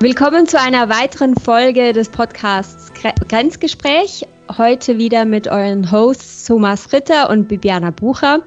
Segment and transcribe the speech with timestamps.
[0.00, 2.92] Willkommen zu einer weiteren Folge des Podcasts
[3.28, 4.28] Grenzgespräch.
[4.56, 8.44] Heute wieder mit euren Hosts Thomas Ritter und Bibiana Bucher.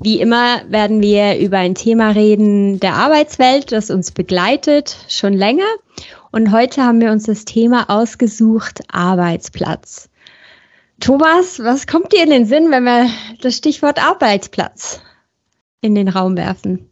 [0.00, 5.68] Wie immer werden wir über ein Thema reden der Arbeitswelt, das uns begleitet, schon länger.
[6.32, 10.10] Und heute haben wir uns das Thema ausgesucht, Arbeitsplatz.
[10.98, 13.08] Thomas, was kommt dir in den Sinn, wenn wir
[13.40, 15.00] das Stichwort Arbeitsplatz
[15.80, 16.91] in den Raum werfen?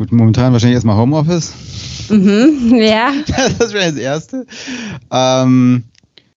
[0.00, 1.52] Gut, momentan wahrscheinlich erstmal Homeoffice.
[2.08, 3.12] Mhm, ja.
[3.58, 4.46] Das wäre das Erste.
[5.10, 5.84] Ähm,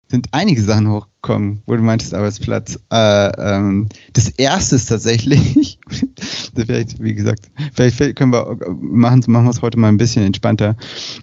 [0.10, 2.78] sind einige Sachen hochgekommen, wo du meintest Arbeitsplatz.
[2.92, 5.80] Äh, ähm, das Erste ist tatsächlich,
[6.58, 10.76] vielleicht, wie gesagt, vielleicht können wir machen, machen wir es heute mal ein bisschen entspannter.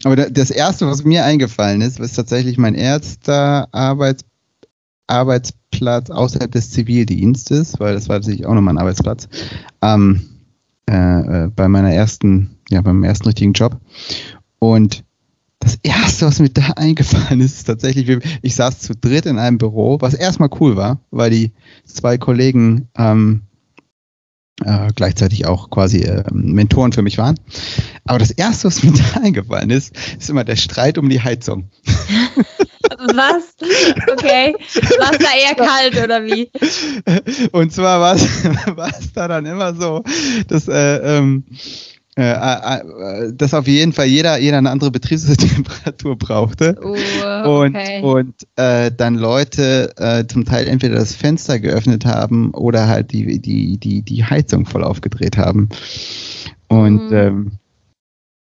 [0.04, 4.24] Aber das Erste, was mir eingefallen ist, ist tatsächlich mein erster Arbeits
[5.09, 9.28] Arbeitsplatz außerhalb des Zivildienstes, weil das war tatsächlich auch nochmal ein Arbeitsplatz.
[9.82, 10.22] Ähm,
[10.90, 13.80] äh, äh, bei meiner ersten, ja, beim ersten richtigen Job.
[14.58, 15.04] Und
[15.60, 18.09] das erste, was mir da eingefallen ist, ist tatsächlich,
[18.42, 21.52] ich saß zu dritt in einem Büro, was erstmal cool war, weil die
[21.84, 23.42] zwei Kollegen ähm,
[24.65, 27.38] äh, gleichzeitig auch quasi äh, Mentoren für mich waren.
[28.04, 31.70] Aber das erste, was mir da eingefallen ist, ist immer der Streit um die Heizung.
[32.99, 33.55] Was?
[34.13, 34.55] Okay.
[34.99, 36.51] War es da eher kalt oder wie?
[37.52, 40.02] Und zwar war es da dann immer so,
[40.49, 41.45] dass äh, ähm,
[42.21, 46.77] äh, äh, äh, dass auf jeden Fall jeder, jeder eine andere Betriebstemperatur brauchte.
[46.83, 46.96] Oh,
[47.65, 48.02] okay.
[48.02, 53.13] Und, und äh, dann Leute äh, zum Teil entweder das Fenster geöffnet haben oder halt
[53.13, 55.68] die, die, die, die Heizung voll aufgedreht haben.
[56.68, 57.16] Und mhm.
[57.16, 57.52] ähm,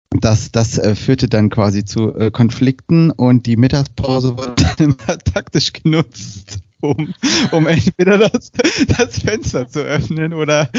[0.09, 5.17] das, das äh, führte dann quasi zu äh, Konflikten und die Mittagspause wurde dann immer
[5.17, 6.59] taktisch genutzt,
[6.91, 7.13] um,
[7.51, 8.51] um entweder das,
[8.97, 10.69] das Fenster zu öffnen oder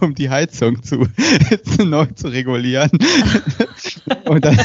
[0.00, 1.06] um die Heizung zu,
[1.84, 2.90] neu zu regulieren.
[4.24, 4.58] und dann,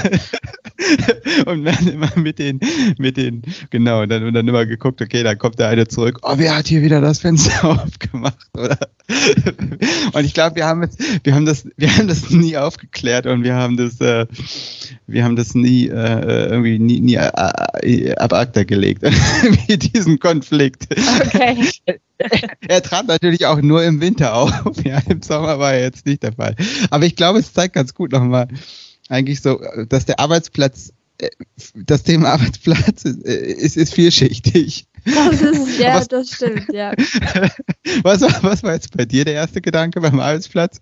[1.46, 2.60] und dann immer mit den,
[2.98, 6.20] mit den, genau, und dann, und dann immer geguckt, okay, dann kommt der eine zurück,
[6.24, 8.78] oh, wer hat hier wieder das Fenster aufgemacht, oder?
[10.14, 13.44] Und ich glaube, wir haben jetzt, wir haben das, wir haben das nie aufgeklärt und
[13.44, 14.26] wir haben das, äh,
[15.08, 17.30] wir haben das nie äh, irgendwie nie, nie äh,
[17.82, 19.04] äh ab Akta gelegt,
[19.68, 20.81] wie diesen Konflikt.
[20.90, 21.70] Okay.
[22.68, 24.52] er trat natürlich auch nur im Winter auf.
[24.84, 26.56] Ja, im Sommer war er jetzt nicht der Fall.
[26.90, 28.48] Aber ich glaube, es zeigt ganz gut nochmal,
[29.10, 31.30] eigentlich so, dass der Arbeitsplatz, äh,
[31.76, 34.86] das Thema Arbeitsplatz ist, ist, ist vielschichtig.
[35.06, 36.94] Das ist, ja, was, das stimmt, ja.
[38.04, 40.82] Was war, was war jetzt bei dir der erste Gedanke beim Arbeitsplatz?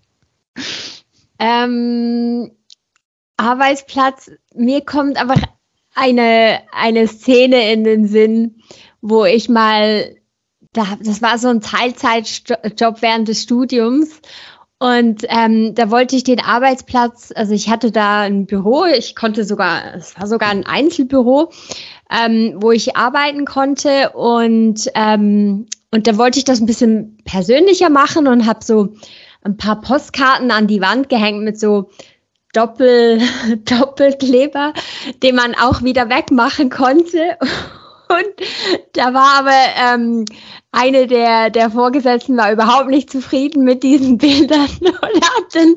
[1.38, 2.50] Ähm,
[3.36, 5.40] Arbeitsplatz, mir kommt einfach
[5.94, 8.62] eine, eine Szene in den Sinn,
[9.00, 10.14] wo ich mal,
[10.72, 14.20] da, das war so ein Teilzeitjob während des Studiums
[14.78, 19.44] und ähm, da wollte ich den Arbeitsplatz, also ich hatte da ein Büro, ich konnte
[19.44, 21.52] sogar, es war sogar ein Einzelbüro,
[22.10, 27.90] ähm, wo ich arbeiten konnte und ähm, und da wollte ich das ein bisschen persönlicher
[27.90, 28.94] machen und habe so
[29.42, 31.90] ein paar Postkarten an die Wand gehängt mit so
[32.52, 33.20] Doppel,
[33.64, 34.72] Doppelkleber,
[35.22, 37.36] den man auch wieder wegmachen konnte.
[38.10, 38.48] Und
[38.94, 40.24] da war aber ähm,
[40.72, 45.74] eine der, der Vorgesetzten war überhaupt nicht zufrieden mit diesen Bildern und hat dann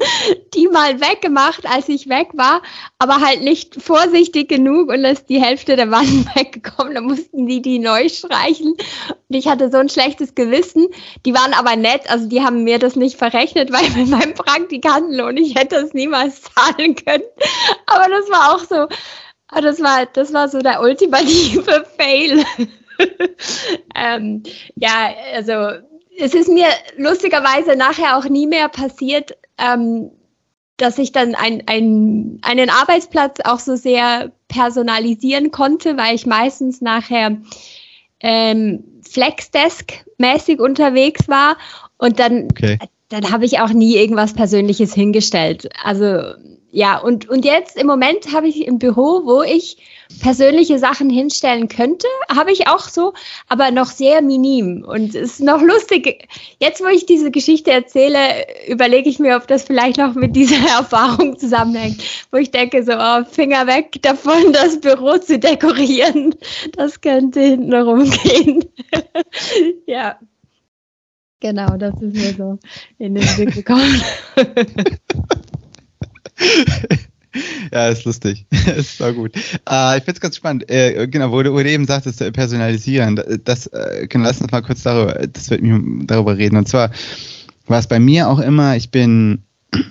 [0.53, 2.61] die mal weggemacht, als ich weg war,
[2.99, 6.95] aber halt nicht vorsichtig genug und ist die Hälfte der Wand weggekommen.
[6.95, 10.87] Da mussten die die neu streichen und ich hatte so ein schlechtes Gewissen.
[11.25, 15.37] Die waren aber nett, also die haben mir das nicht verrechnet, weil mit meinem Praktikantenlohn
[15.37, 17.23] ich hätte das niemals zahlen können.
[17.87, 18.87] Aber das war auch so,
[19.61, 22.43] das war, das war so der ultimative Fail.
[23.95, 24.43] ähm,
[24.75, 25.79] ja, also
[26.17, 30.11] es ist mir lustigerweise nachher auch nie mehr passiert, ähm,
[30.77, 36.81] dass ich dann ein, ein, einen Arbeitsplatz auch so sehr personalisieren konnte, weil ich meistens
[36.81, 37.37] nachher
[38.19, 41.57] ähm, Flexdesk-mäßig unterwegs war
[41.97, 42.79] und dann, okay.
[43.09, 45.69] dann habe ich auch nie irgendwas Persönliches hingestellt.
[45.83, 46.33] Also
[46.75, 49.77] ja, und, und jetzt im Moment habe ich ein Büro, wo ich
[50.23, 53.13] persönliche Sachen hinstellen könnte, habe ich auch so,
[53.47, 54.83] aber noch sehr minim.
[54.83, 56.27] Und es ist noch lustig.
[56.59, 58.17] Jetzt, wo ich diese Geschichte erzähle,
[58.67, 62.93] überlege ich mir, ob das vielleicht noch mit dieser Erfahrung zusammenhängt, wo ich denke, so,
[62.93, 66.33] oh, Finger weg davon, das Büro zu dekorieren.
[66.75, 68.65] Das könnte hinten rumgehen.
[69.85, 70.17] ja.
[71.39, 72.57] Genau, das ist mir so
[72.97, 74.01] in den Blick gekommen.
[77.71, 78.45] ja, ist lustig.
[78.77, 79.35] ist war gut.
[79.69, 80.69] Äh, ich finde es ganz spannend.
[80.69, 83.21] Äh, genau, wo du, wo du eben sagtest, äh, personalisieren.
[83.43, 86.57] Das, äh, genau, lass uns mal kurz darüber, das wird mich darüber reden.
[86.57, 86.91] Und zwar
[87.67, 89.43] war es bei mir auch immer, ich bin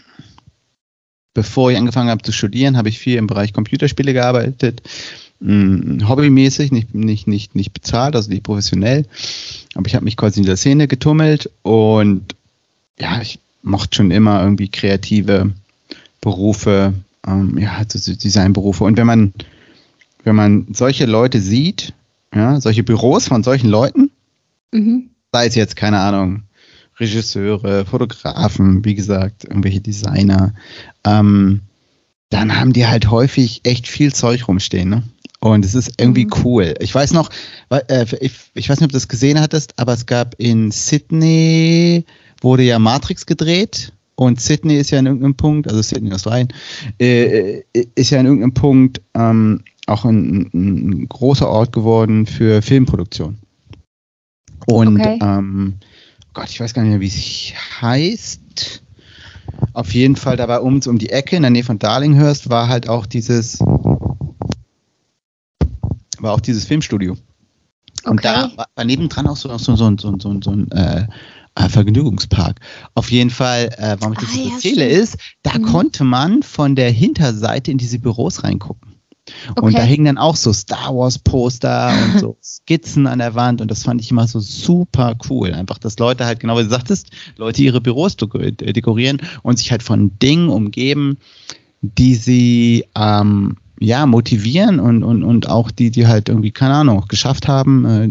[1.35, 4.83] bevor ich angefangen habe zu studieren, habe ich viel im Bereich Computerspiele gearbeitet.
[5.41, 9.07] Mh, hobbymäßig, nicht, nicht, nicht, nicht bezahlt, also nicht professionell.
[9.75, 12.37] Aber ich habe mich quasi in der Szene getummelt und
[12.99, 15.53] ja, ich mochte schon immer irgendwie kreative
[16.23, 16.95] Berufe,
[17.27, 18.85] ähm, ja, also Designberufe.
[18.85, 19.35] Und wenn man,
[20.25, 21.93] wenn man solche Leute sieht,
[22.35, 24.11] ja, solche Büros von solchen Leuten,
[24.71, 25.11] mhm.
[25.33, 26.45] sei es jetzt, keine Ahnung,
[26.99, 30.55] Regisseure, Fotografen, wie gesagt, irgendwelche Designer,
[31.05, 31.61] ähm,
[32.31, 35.03] dann haben die halt häufig echt viel Zeug rumstehen, ne?
[35.41, 36.35] Und es ist irgendwie mhm.
[36.45, 36.75] cool.
[36.79, 37.31] Ich weiß noch,
[37.69, 42.05] äh, ich, ich weiß nicht, ob du das gesehen hattest, aber es gab in Sydney,
[42.41, 43.93] wurde ja Matrix gedreht
[44.25, 46.49] und Sydney ist ja in irgendeinem Punkt, also Sydney, Australien,
[47.01, 52.63] äh, äh, ist ja in irgendeinem Punkt ähm, auch ein, ein, großer Ort geworden für
[52.63, 53.39] Filmproduktion.
[54.67, 55.19] Und okay.
[55.21, 55.75] ähm,
[56.35, 57.53] Gott, ich weiß gar nicht mehr, wie es
[57.83, 58.83] heißt.
[59.75, 62.89] Auf jeden Fall dabei um, um die Ecke in der Nähe von Darlinghurst war halt
[62.89, 63.59] auch dieses
[66.19, 67.17] war auch dieses Filmstudio.
[68.05, 68.23] Und okay.
[68.23, 71.07] da war, war nebendran auch so, so, so, so, so, so ein äh,
[71.55, 72.61] äh, Vergnügungspark.
[72.95, 75.03] Auf jeden Fall, äh, warum ich das ah, ja, erzähle, stimmt.
[75.03, 75.63] ist, da mhm.
[75.65, 78.93] konnte man von der Hinterseite in diese Büros reingucken.
[79.51, 79.65] Okay.
[79.65, 83.61] Und da hingen dann auch so Star Wars Poster und so Skizzen an der Wand
[83.61, 85.55] und das fand ich immer so super cool.
[85.55, 89.85] Einfach, dass Leute halt, genau wie du sagtest, Leute ihre Büros dekorieren und sich halt
[89.85, 91.19] von Dingen umgeben,
[91.83, 97.05] die sie ähm, ja, motivieren und, und, und auch die, die halt irgendwie, keine Ahnung,
[97.09, 98.09] geschafft haben, äh,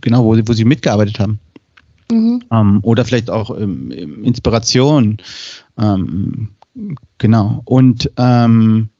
[0.00, 1.40] genau, wo, wo sie mitgearbeitet haben.
[2.10, 2.42] Mhm.
[2.50, 3.90] Ähm, oder vielleicht auch ähm,
[4.22, 5.18] Inspiration.
[5.78, 6.50] Ähm,
[7.18, 7.62] genau.
[7.64, 8.90] Und ähm,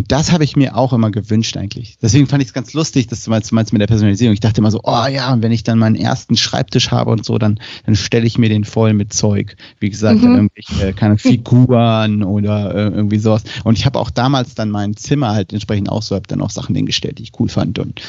[0.00, 1.98] und das habe ich mir auch immer gewünscht eigentlich.
[2.00, 4.32] Deswegen fand ich es ganz lustig, dass du meinst, meinst mit der Personalisierung.
[4.32, 7.24] Ich dachte immer so, oh ja, und wenn ich dann meinen ersten Schreibtisch habe und
[7.24, 9.56] so, dann, dann stelle ich mir den voll mit Zeug.
[9.80, 10.36] Wie gesagt, mhm.
[10.36, 13.42] irgendwelche keine Figuren oder äh, irgendwie sowas.
[13.64, 16.50] Und ich habe auch damals dann mein Zimmer halt entsprechend auch so, habe dann auch
[16.50, 18.00] Sachen hingestellt, die ich cool fand und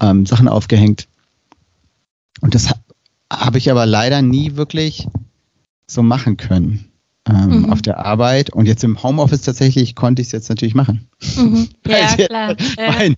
[0.00, 1.08] ähm, Sachen aufgehängt.
[2.40, 2.70] Und das
[3.32, 5.08] habe ich aber leider nie wirklich
[5.86, 6.90] so machen können
[7.28, 7.72] ähm, mhm.
[7.72, 8.50] auf der Arbeit.
[8.50, 11.08] Und jetzt im Homeoffice tatsächlich konnte ich es jetzt natürlich machen.
[11.36, 11.68] Mhm.
[11.86, 12.56] Ja, klar.
[12.76, 13.16] mein,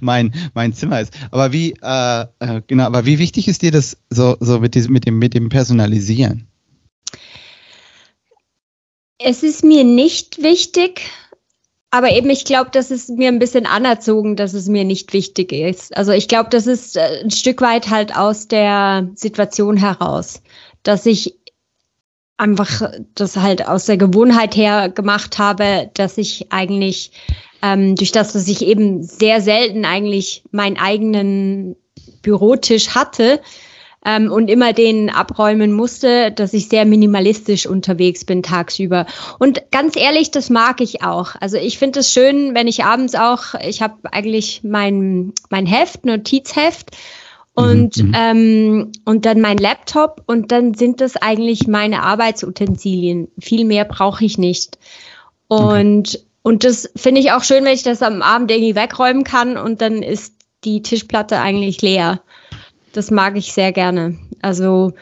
[0.00, 1.14] mein, mein Zimmer ist.
[1.30, 4.92] Aber wie, äh, äh, genau, aber wie wichtig ist dir das so, so mit, diesem,
[4.92, 6.48] mit, dem, mit dem Personalisieren?
[9.18, 11.02] Es ist mir nicht wichtig,
[11.94, 15.52] aber eben, ich glaube, das ist mir ein bisschen anerzogen, dass es mir nicht wichtig
[15.52, 15.94] ist.
[15.94, 20.42] Also ich glaube, das ist äh, ein Stück weit halt aus der Situation heraus,
[20.84, 21.36] dass ich
[22.38, 27.12] einfach das halt aus der Gewohnheit her gemacht habe, dass ich eigentlich
[27.60, 31.76] ähm, durch das, dass ich eben sehr selten eigentlich meinen eigenen
[32.22, 33.38] Bürotisch hatte
[34.04, 39.06] ähm, und immer den abräumen musste, dass ich sehr minimalistisch unterwegs bin tagsüber.
[39.38, 41.34] Und ganz ehrlich, das mag ich auch.
[41.40, 46.04] Also ich finde es schön, wenn ich abends auch, ich habe eigentlich mein, mein Heft,
[46.04, 46.96] Notizheft
[47.54, 53.28] und, mhm, mhm, ähm, und dann mein Laptop und dann sind das eigentlich meine Arbeitsutensilien.
[53.38, 54.78] Viel mehr brauche ich nicht.
[55.48, 56.24] Und, okay.
[56.42, 59.82] und das finde ich auch schön, wenn ich das am Abend irgendwie wegräumen kann und
[59.82, 60.34] dann ist
[60.64, 62.22] die Tischplatte eigentlich leer.
[62.92, 64.18] Das mag ich sehr gerne.
[64.42, 64.92] Also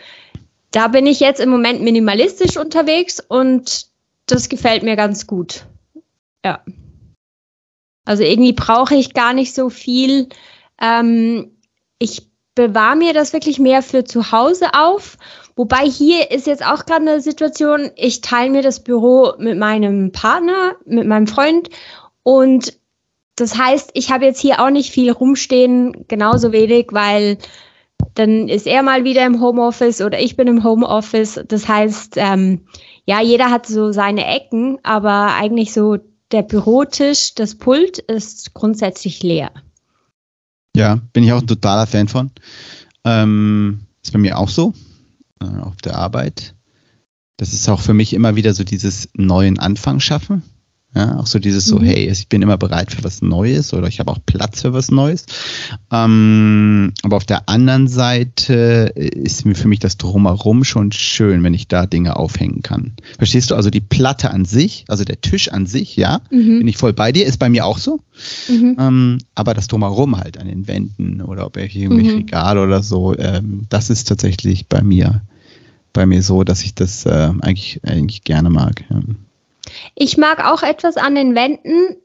[0.70, 3.86] da bin ich jetzt im Moment minimalistisch unterwegs und
[4.26, 5.66] das gefällt mir ganz gut.
[6.44, 6.62] Ja.
[8.04, 10.28] Also irgendwie brauche ich gar nicht so viel.
[10.80, 11.56] Ähm,
[11.98, 15.16] ich bewahre mir das wirklich mehr für zu Hause auf.
[15.56, 20.12] Wobei hier ist jetzt auch gerade eine Situation, ich teile mir das Büro mit meinem
[20.12, 21.68] Partner, mit meinem Freund
[22.22, 22.78] und
[23.36, 27.38] das heißt, ich habe jetzt hier auch nicht viel rumstehen, genauso wenig, weil
[28.14, 31.40] dann ist er mal wieder im Homeoffice oder ich bin im Homeoffice.
[31.48, 32.62] Das heißt, ähm,
[33.04, 35.98] ja, jeder hat so seine Ecken, aber eigentlich so
[36.32, 39.50] der Bürotisch, das Pult ist grundsätzlich leer.
[40.76, 42.30] Ja, bin ich auch ein totaler Fan von.
[43.04, 44.72] Ähm, ist bei mir auch so,
[45.42, 46.54] äh, auf der Arbeit.
[47.36, 50.42] Das ist auch für mich immer wieder so dieses neuen Anfang schaffen.
[50.92, 51.84] Ja, auch so dieses so, mhm.
[51.84, 54.90] hey, ich bin immer bereit für was Neues oder ich habe auch Platz für was
[54.90, 55.24] Neues.
[55.92, 61.54] Ähm, aber auf der anderen Seite ist mir für mich das Drumherum schon schön, wenn
[61.54, 62.94] ich da Dinge aufhängen kann.
[63.18, 63.54] Verstehst du?
[63.54, 66.58] Also die Platte an sich, also der Tisch an sich, ja, mhm.
[66.58, 68.00] bin ich voll bei dir, ist bei mir auch so.
[68.48, 68.76] Mhm.
[68.80, 72.16] Ähm, aber das Drumherum halt an den Wänden oder ob ich irgendwie mhm.
[72.16, 75.22] Regal oder so, ähm, das ist tatsächlich bei mir,
[75.92, 78.84] bei mir so, dass ich das äh, eigentlich, eigentlich gerne mag.
[78.90, 79.00] Ja.
[79.94, 81.96] Ich mag auch etwas an den Wänden,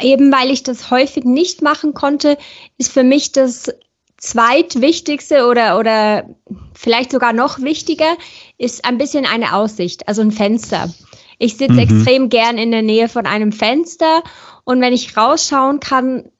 [0.00, 2.36] eben weil ich das häufig nicht machen konnte,
[2.78, 3.72] ist für mich das
[4.16, 6.28] zweitwichtigste oder, oder
[6.74, 8.16] vielleicht sogar noch wichtiger
[8.56, 10.92] ist ein bisschen eine Aussicht, also ein Fenster.
[11.38, 11.78] Ich sitze mhm.
[11.80, 14.22] extrem gern in der Nähe von einem Fenster
[14.64, 16.30] und wenn ich rausschauen kann,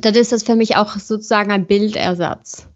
[0.00, 2.66] dann ist das für mich auch sozusagen ein Bildersatz.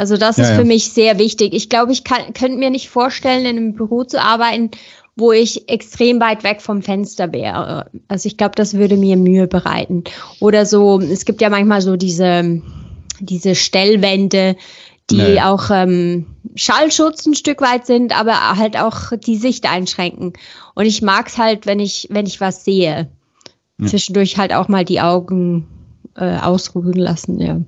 [0.00, 0.64] Also das ja, ist für ja.
[0.64, 1.52] mich sehr wichtig.
[1.52, 4.70] Ich glaube, ich kann, könnte mir nicht vorstellen, in einem Büro zu arbeiten,
[5.14, 7.90] wo ich extrem weit weg vom Fenster wäre.
[8.08, 10.04] Also ich glaube, das würde mir Mühe bereiten.
[10.40, 12.62] Oder so, es gibt ja manchmal so diese,
[13.18, 14.56] diese Stellwände,
[15.10, 15.40] die nee.
[15.42, 20.32] auch ähm, Schallschutz ein Stück weit sind, aber halt auch die Sicht einschränken.
[20.74, 23.10] Und ich mag es halt, wenn ich, wenn ich was sehe.
[23.78, 23.86] Ja.
[23.86, 25.68] Zwischendurch halt auch mal die Augen
[26.16, 27.60] äh, ausruhen lassen, ja.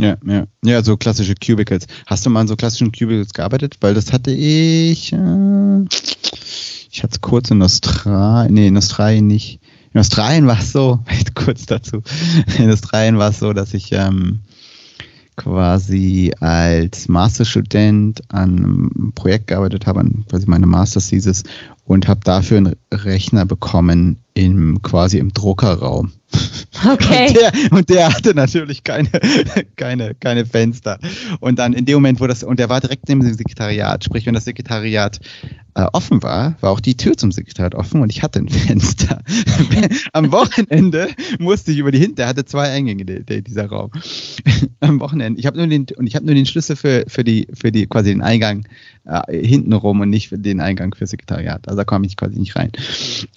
[0.00, 0.46] Ja, ja.
[0.64, 1.86] Ja, so klassische Cubicles.
[2.06, 3.76] Hast du mal an so klassischen Cubicles gearbeitet?
[3.80, 5.12] Weil das hatte ich.
[5.12, 5.84] Äh,
[6.90, 8.54] ich hatte es kurz in Australien.
[8.54, 9.60] Nee, in Australien nicht.
[9.92, 11.00] In Australien war es so,
[11.34, 12.02] kurz dazu.
[12.58, 14.40] In Australien war es so, dass ich ähm,
[15.36, 21.44] quasi als Masterstudent an einem Projekt gearbeitet habe, an quasi meine Masters dieses
[21.84, 26.12] und habe dafür einen Rechner bekommen im quasi im Druckerraum.
[26.86, 27.28] Okay.
[27.28, 29.08] Und der, und der, hatte natürlich keine,
[29.76, 30.98] keine, keine Fenster.
[31.40, 34.26] Und dann in dem Moment, wo das, und der war direkt neben dem Sekretariat, sprich,
[34.26, 35.20] wenn das Sekretariat
[35.74, 39.22] äh, offen war, war auch die Tür zum Sekretariat offen und ich hatte ein Fenster.
[40.12, 43.90] Am Wochenende musste ich über die Hinter, hatte zwei Eingänge, der, der, dieser Raum.
[44.80, 47.48] Am Wochenende, ich habe nur den, und ich habe nur den Schlüssel für, für die,
[47.52, 48.66] für die, quasi den Eingang
[49.04, 51.66] äh, hinten rum und nicht für den Eingang für Sekretariat.
[51.66, 52.70] Also da komme ich quasi nicht rein.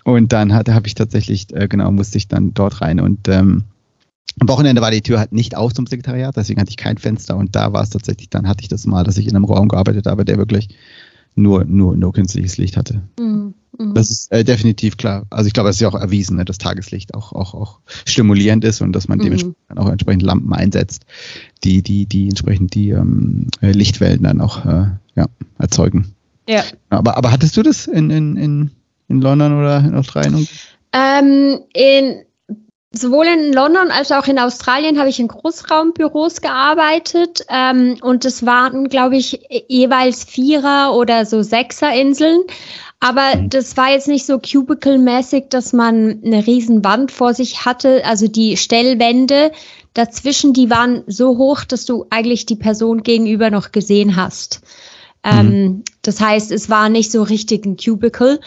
[0.03, 3.63] Und dann hatte, habe ich tatsächlich, äh, genau, musste ich dann dort rein und ähm,
[4.39, 7.36] am Wochenende war die Tür halt nicht auf zum Sekretariat, deswegen hatte ich kein Fenster
[7.36, 9.67] und da war es tatsächlich, dann hatte ich das mal, dass ich in einem Raum
[9.67, 10.70] gearbeitet habe, der wirklich
[11.38, 13.01] nur, nur, nur künstliches Licht hatte.
[13.20, 13.53] Mhm.
[13.77, 13.94] mhm.
[13.94, 15.25] Das ist äh, definitiv klar.
[15.29, 18.63] Also ich glaube, es ist ja auch erwiesen, ne, dass Tageslicht auch, auch, auch stimulierend
[18.63, 19.24] ist und dass man mhm.
[19.24, 21.06] dementsprechend auch entsprechend Lampen einsetzt,
[21.63, 25.25] die, die, die entsprechend die ähm, Lichtwellen dann auch äh, ja,
[25.60, 26.13] erzeugen.
[26.50, 26.63] Ja.
[26.89, 28.72] Aber, aber hattest du das in, in, in,
[29.08, 30.48] in London oder in Australien?
[30.94, 32.24] Ähm, in,
[32.91, 38.46] sowohl in London als auch in Australien habe ich in Großraumbüros gearbeitet ähm, und es
[38.46, 42.41] waren, glaube ich, jeweils Vierer- oder so Sechser-Inseln.
[43.00, 43.50] Aber mhm.
[43.50, 48.03] das war jetzt nicht so cubicle-mäßig, dass man eine riesen Wand vor sich hatte.
[48.06, 49.51] Also die Stellwände
[49.94, 54.62] dazwischen, die waren so hoch, dass du eigentlich die Person gegenüber noch gesehen hast.
[55.24, 55.32] Mhm.
[55.32, 58.39] Ähm, das heißt, es war nicht so richtig ein Cubicle.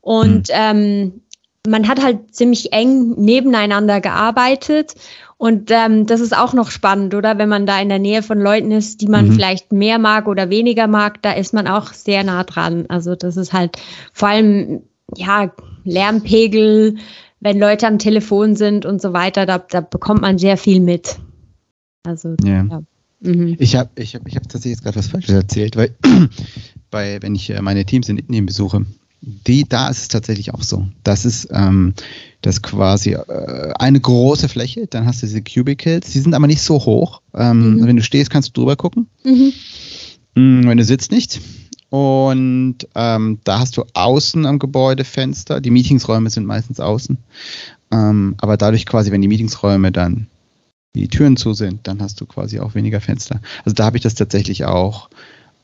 [0.00, 0.54] Und mhm.
[0.54, 1.20] ähm,
[1.66, 4.94] man hat halt ziemlich eng nebeneinander gearbeitet.
[5.38, 7.36] Und ähm, das ist auch noch spannend, oder?
[7.36, 9.32] Wenn man da in der Nähe von Leuten ist, die man mhm.
[9.32, 12.86] vielleicht mehr mag oder weniger mag, da ist man auch sehr nah dran.
[12.88, 13.76] Also das ist halt
[14.12, 14.82] vor allem,
[15.14, 15.52] ja,
[15.84, 16.96] Lärmpegel,
[17.40, 21.16] wenn Leute am Telefon sind und so weiter, da, da bekommt man sehr viel mit.
[22.02, 22.64] Also, ja.
[22.64, 22.82] ja.
[23.20, 23.56] Mhm.
[23.58, 25.94] Ich habe ich hab, ich hab tatsächlich jetzt gerade was Falsches erzählt, weil
[26.90, 28.86] bei, wenn ich äh, meine Teams in Indien besuche,
[29.20, 30.86] die, da ist es tatsächlich auch so.
[31.02, 31.94] Das ist ähm,
[32.42, 36.62] das quasi äh, eine große Fläche, dann hast du diese Cubicles, die sind aber nicht
[36.62, 37.22] so hoch.
[37.34, 37.86] Ähm, mhm.
[37.86, 39.08] Wenn du stehst, kannst du drüber gucken.
[39.24, 39.52] Mhm.
[40.34, 41.40] Mm, wenn du sitzt nicht.
[41.88, 45.60] Und ähm, da hast du außen am Gebäude Fenster.
[45.60, 47.16] Die Meetingsräume sind meistens außen.
[47.90, 50.26] Ähm, aber dadurch quasi, wenn die Meetingsräume dann
[50.94, 53.40] die Türen zu sind, dann hast du quasi auch weniger Fenster.
[53.64, 55.08] Also da habe ich das tatsächlich auch.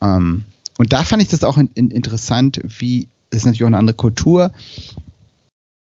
[0.01, 0.45] Ähm,
[0.79, 3.97] und da fand ich das auch in, in interessant, wie ist natürlich auch eine andere
[3.97, 4.53] Kultur,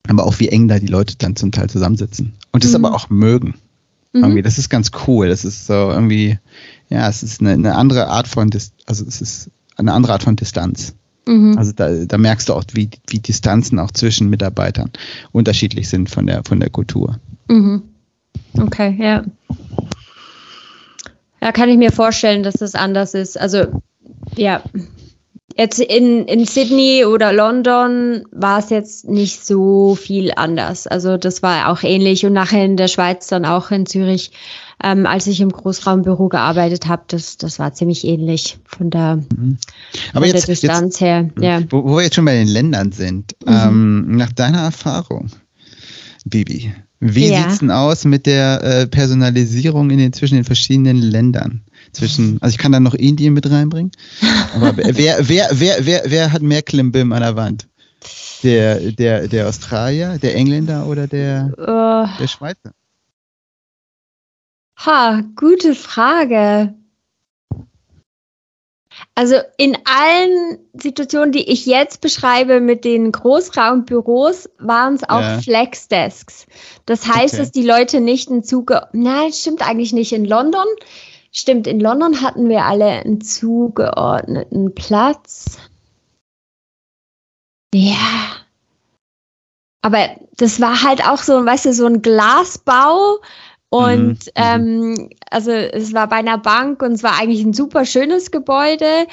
[0.08, 2.32] aber auch wie eng da die Leute dann zum Teil zusammensitzen.
[2.50, 2.84] Und das mhm.
[2.84, 3.54] aber auch mögen.
[4.12, 4.22] Mhm.
[4.22, 5.28] Irgendwie, das ist ganz cool.
[5.28, 6.38] Das ist so irgendwie,
[6.88, 10.22] ja, es ist eine, eine andere Art von, Dis also es ist eine andere Art
[10.22, 10.94] von Distanz.
[11.26, 11.56] Mhm.
[11.56, 14.90] Also da, da merkst du auch, wie, wie Distanzen auch zwischen Mitarbeitern
[15.32, 17.18] unterschiedlich sind von der, von der Kultur.
[17.48, 17.82] Mhm.
[18.58, 19.24] Okay, ja.
[21.40, 23.38] Ja, kann ich mir vorstellen, dass das anders ist.
[23.38, 23.82] Also,
[24.36, 24.62] ja,
[25.56, 30.86] Jetzt in, in Sydney oder London war es jetzt nicht so viel anders.
[30.86, 34.30] Also das war auch ähnlich und nachher in der Schweiz dann auch in Zürich,
[34.82, 39.58] ähm, als ich im Großraumbüro gearbeitet habe, das, das war ziemlich ähnlich von der, mhm.
[40.12, 41.30] Aber von jetzt, der Distanz jetzt, her.
[41.38, 41.60] Ja.
[41.70, 43.52] Wo, wo, wir jetzt schon bei den Ländern sind, mhm.
[43.52, 45.30] ähm, nach deiner Erfahrung,
[46.24, 47.46] Bibi, wie ja.
[47.48, 51.62] es denn aus mit der äh, Personalisierung in den, zwischen den verschiedenen Ländern?
[51.92, 53.92] Zwischen, also ich kann da noch Indien mit reinbringen.
[54.54, 57.68] Aber wer, wer, wer, wer, wer hat mehr Klimbim an der Wand?
[58.42, 62.72] Der, der, der Australier, der Engländer oder der, uh, der Schweizer?
[64.84, 66.74] Ha, gute Frage.
[69.14, 75.40] Also in allen Situationen, die ich jetzt beschreibe mit den Großraumbüros, waren es auch ja.
[75.40, 76.46] Flexdesks.
[76.86, 77.42] Das heißt, okay.
[77.42, 80.12] dass die Leute nicht einen Zuge, nein, stimmt eigentlich nicht.
[80.12, 80.66] In London
[81.32, 85.58] stimmt, in London hatten wir alle einen zugeordneten Platz.
[87.74, 88.36] Ja.
[89.84, 93.18] Aber das war halt auch so, weißt du, so ein Glasbau.
[93.70, 94.32] Und mhm.
[94.34, 99.06] ähm, also es war bei einer Bank und es war eigentlich ein super schönes Gebäude,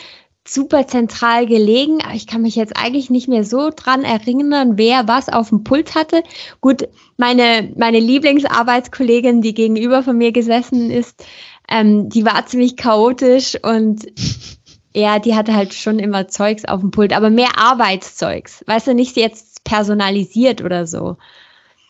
[0.48, 2.00] super zentral gelegen.
[2.13, 5.96] Ich kann mich jetzt eigentlich nicht mehr so dran erinnern, wer was auf dem Pult
[5.96, 6.24] hatte.
[6.62, 11.24] Gut, meine, meine Lieblingsarbeitskollegin, die gegenüber von mir gesessen ist,
[11.69, 14.08] ähm, die war ziemlich chaotisch und
[14.93, 18.63] ja, die hatte halt schon immer Zeugs auf dem Pult, aber mehr Arbeitszeugs.
[18.65, 21.17] Weißt du, nicht jetzt personalisiert oder so.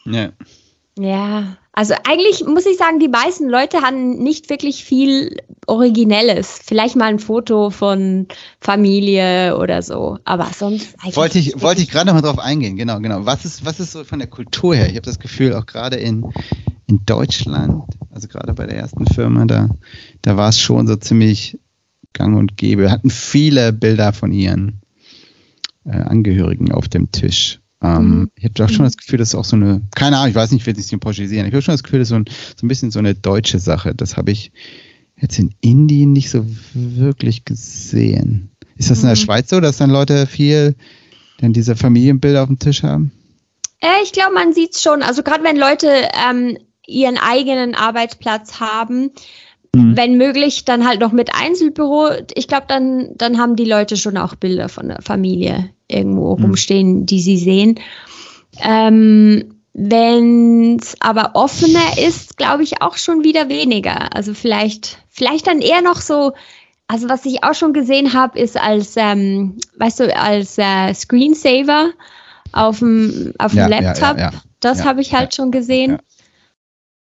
[0.05, 0.31] Ja.
[0.97, 6.59] Ja, also eigentlich muss ich sagen, die meisten Leute haben nicht wirklich viel Originelles.
[6.61, 8.27] Vielleicht mal ein Foto von
[8.59, 11.15] Familie oder so, aber sonst eigentlich.
[11.15, 13.25] Wollte ich, wollte ich gerade noch mal drauf eingehen, genau, genau.
[13.25, 14.87] Was ist, was ist so von der Kultur her?
[14.87, 16.25] Ich habe das Gefühl, auch gerade in,
[16.87, 19.69] in Deutschland, also gerade bei der ersten Firma, da,
[20.21, 21.57] da war es schon so ziemlich
[22.11, 22.81] gang und gäbe.
[22.83, 24.81] Wir hatten viele Bilder von ihren
[25.85, 27.61] äh, Angehörigen auf dem Tisch.
[27.81, 28.31] Ähm, mhm.
[28.35, 28.87] Ich habe auch schon mhm.
[28.87, 30.91] das Gefühl, das ist auch so eine, keine Ahnung, ich weiß nicht, ich will es
[30.91, 31.47] nicht pauschalisieren.
[31.47, 32.25] Ich habe schon das Gefühl, das ist so ein,
[32.57, 33.95] so ein bisschen so eine deutsche Sache.
[33.95, 34.51] Das habe ich
[35.17, 38.51] jetzt in Indien nicht so wirklich gesehen.
[38.75, 39.21] Ist das in der mhm.
[39.21, 40.75] Schweiz so, dass dann Leute viel
[41.41, 43.11] denn diese Familienbilder auf dem Tisch haben?
[43.81, 45.01] Äh, ich glaube, man sieht es schon.
[45.01, 45.89] Also gerade wenn Leute
[46.29, 49.11] ähm, ihren eigenen Arbeitsplatz haben,
[49.75, 49.95] mhm.
[49.95, 52.09] wenn möglich, dann halt noch mit Einzelbüro.
[52.35, 56.45] Ich glaube, dann, dann haben die Leute schon auch Bilder von der Familie irgendwo mhm.
[56.45, 57.79] rumstehen, die sie sehen.
[58.61, 64.13] Ähm, wenn es aber offener ist, glaube ich auch schon wieder weniger.
[64.15, 66.33] Also vielleicht, vielleicht dann eher noch so,
[66.87, 71.91] also was ich auch schon gesehen habe, ist als, ähm, weißt du, als äh, Screensaver
[72.51, 74.17] auf dem auf dem ja, Laptop.
[74.17, 75.99] Ja, ja, das habe ich halt schon gesehen.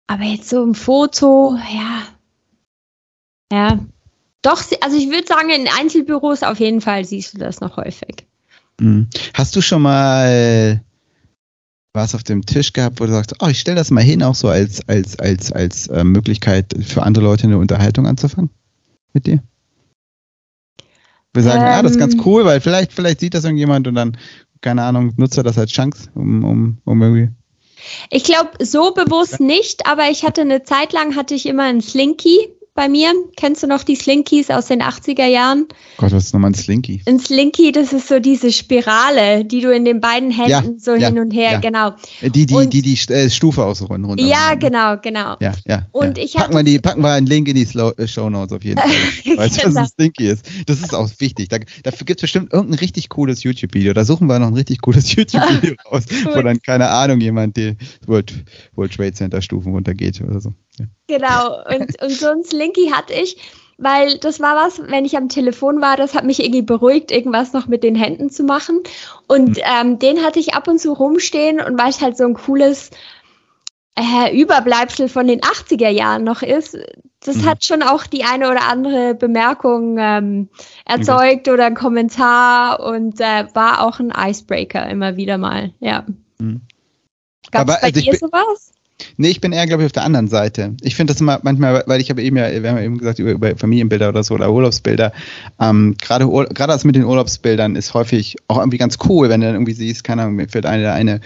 [0.07, 2.03] Aber jetzt so ein Foto, ja.
[3.52, 3.78] Ja.
[4.43, 8.26] Doch, also ich würde sagen, in Einzelbüros auf jeden Fall siehst du das noch häufig.
[8.81, 9.09] Mhm.
[9.35, 10.83] Hast du schon mal
[11.93, 14.34] was auf dem Tisch gehabt, wo du sagst, oh, ich stelle das mal hin, auch
[14.34, 18.50] so als, als, als, als äh, Möglichkeit für andere Leute eine Unterhaltung anzufangen
[19.13, 19.43] mit dir?
[21.34, 22.23] Wir sagen, ähm, ah, das ist ganz ähm.
[22.25, 24.17] cool, weil vielleicht, vielleicht sieht das irgendjemand und dann,
[24.61, 27.30] keine Ahnung, nutzt er das als Chance, um, um, um irgendwie.
[28.11, 31.80] Ich glaube, so bewusst nicht, aber ich hatte eine Zeit lang, hatte ich immer einen
[31.80, 33.12] Slinky bei mir.
[33.36, 35.67] Kennst du noch die Slinkies aus den 80er Jahren?
[35.97, 37.02] Gott, was ist nochmal ein Slinky?
[37.06, 40.95] Ein Slinky, das ist so diese Spirale, die du in den beiden Händen ja, so
[40.95, 41.58] ja, hin und her, ja.
[41.58, 41.97] genau.
[42.23, 44.25] Die, die, und, die, die äh, Stufe ausrollen runter.
[44.25, 45.34] Ja, genau, genau.
[45.41, 45.88] Ja, ja.
[45.91, 48.52] Und ich packen, wir die, packen wir einen Link in die Slow äh, Show Notes
[48.52, 48.88] auf jeden Fall.
[49.36, 49.62] weil genau.
[49.64, 50.47] das ein Slinky ist.
[50.67, 51.49] Das ist auch wichtig.
[51.49, 53.93] Da, dafür gibt es bestimmt irgendein richtig cooles YouTube-Video.
[53.93, 57.76] Da suchen wir noch ein richtig cooles YouTube-Video raus, wo dann, keine Ahnung, jemand die
[58.06, 58.32] World,
[58.76, 60.54] World Trade Center Stufen runtergeht oder so.
[61.06, 63.36] Genau, und, und so ein Slinky hatte ich,
[63.78, 67.52] weil das war was, wenn ich am Telefon war, das hat mich irgendwie beruhigt, irgendwas
[67.52, 68.82] noch mit den Händen zu machen.
[69.28, 69.62] Und mhm.
[69.80, 72.91] ähm, den hatte ich ab und zu rumstehen und weil es halt so ein cooles
[73.95, 76.76] äh, Überbleibsel von den 80er Jahren noch ist,
[77.21, 77.47] das mhm.
[77.47, 80.49] hat schon auch die eine oder andere Bemerkung ähm,
[80.84, 86.06] erzeugt oder ein Kommentar und äh, war auch ein Icebreaker immer wieder mal, ja.
[86.38, 86.62] Mhm.
[87.50, 88.73] Gab es bei also dir sowas?
[89.17, 90.75] Nee, ich bin eher, glaube ich, auf der anderen Seite.
[90.82, 93.19] Ich finde das immer manchmal, weil ich habe eben ja, wir haben ja eben gesagt,
[93.19, 95.13] über, über Familienbilder oder so oder Urlaubsbilder.
[95.61, 99.47] Ähm, Gerade gerade das mit den Urlaubsbildern ist häufig auch irgendwie ganz cool, wenn du
[99.47, 101.21] dann irgendwie siehst, keine Ahnung, mir fällt eine, eine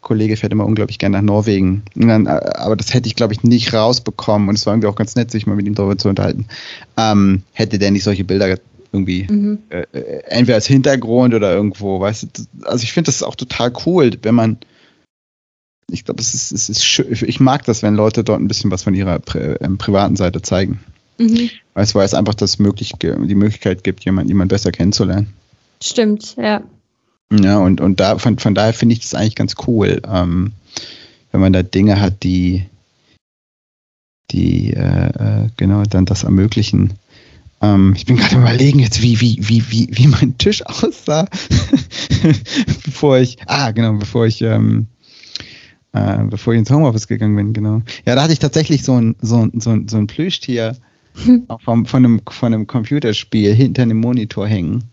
[0.00, 1.82] Kollege fährt immer unglaublich gerne nach Norwegen.
[1.94, 4.48] Dann, äh, aber das hätte ich, glaube ich, nicht rausbekommen.
[4.48, 6.46] Und es war irgendwie auch ganz nett, sich mal mit ihm darüber zu unterhalten.
[6.96, 8.56] Ähm, hätte der nicht solche Bilder
[8.92, 9.58] irgendwie mhm.
[9.68, 12.28] äh, äh entweder als Hintergrund oder irgendwo, weißt du,
[12.64, 14.58] also ich finde das auch total cool, wenn man
[15.92, 17.06] ich glaube, es ist, es ist schön.
[17.10, 20.42] ich mag das, wenn Leute dort ein bisschen was von ihrer Pri ähm, privaten Seite
[20.42, 20.80] zeigen.
[21.18, 21.50] Mhm.
[21.74, 25.28] Weißt, weil es einfach das möglich, die Möglichkeit gibt, jemanden, jemanden besser kennenzulernen.
[25.82, 26.62] Stimmt, ja.
[27.32, 30.52] Ja, und, und da, von, von daher finde ich das eigentlich ganz cool, ähm,
[31.30, 32.66] wenn man da Dinge hat, die,
[34.30, 36.94] die äh, äh genau dann das ermöglichen.
[37.62, 41.26] Ähm, ich bin gerade überlegen jetzt, wie, wie, wie, wie, wie mein Tisch aussah,
[42.84, 44.88] bevor ich, ah, genau, bevor ich ähm,
[45.92, 47.82] äh, bevor ich ins Homeoffice gegangen bin, genau.
[48.06, 50.76] Ja, da hatte ich tatsächlich so ein, so ein, so ein, so ein Plüschtier
[51.48, 54.84] auch vom, von, einem, von einem Computerspiel hinter einem Monitor hängen.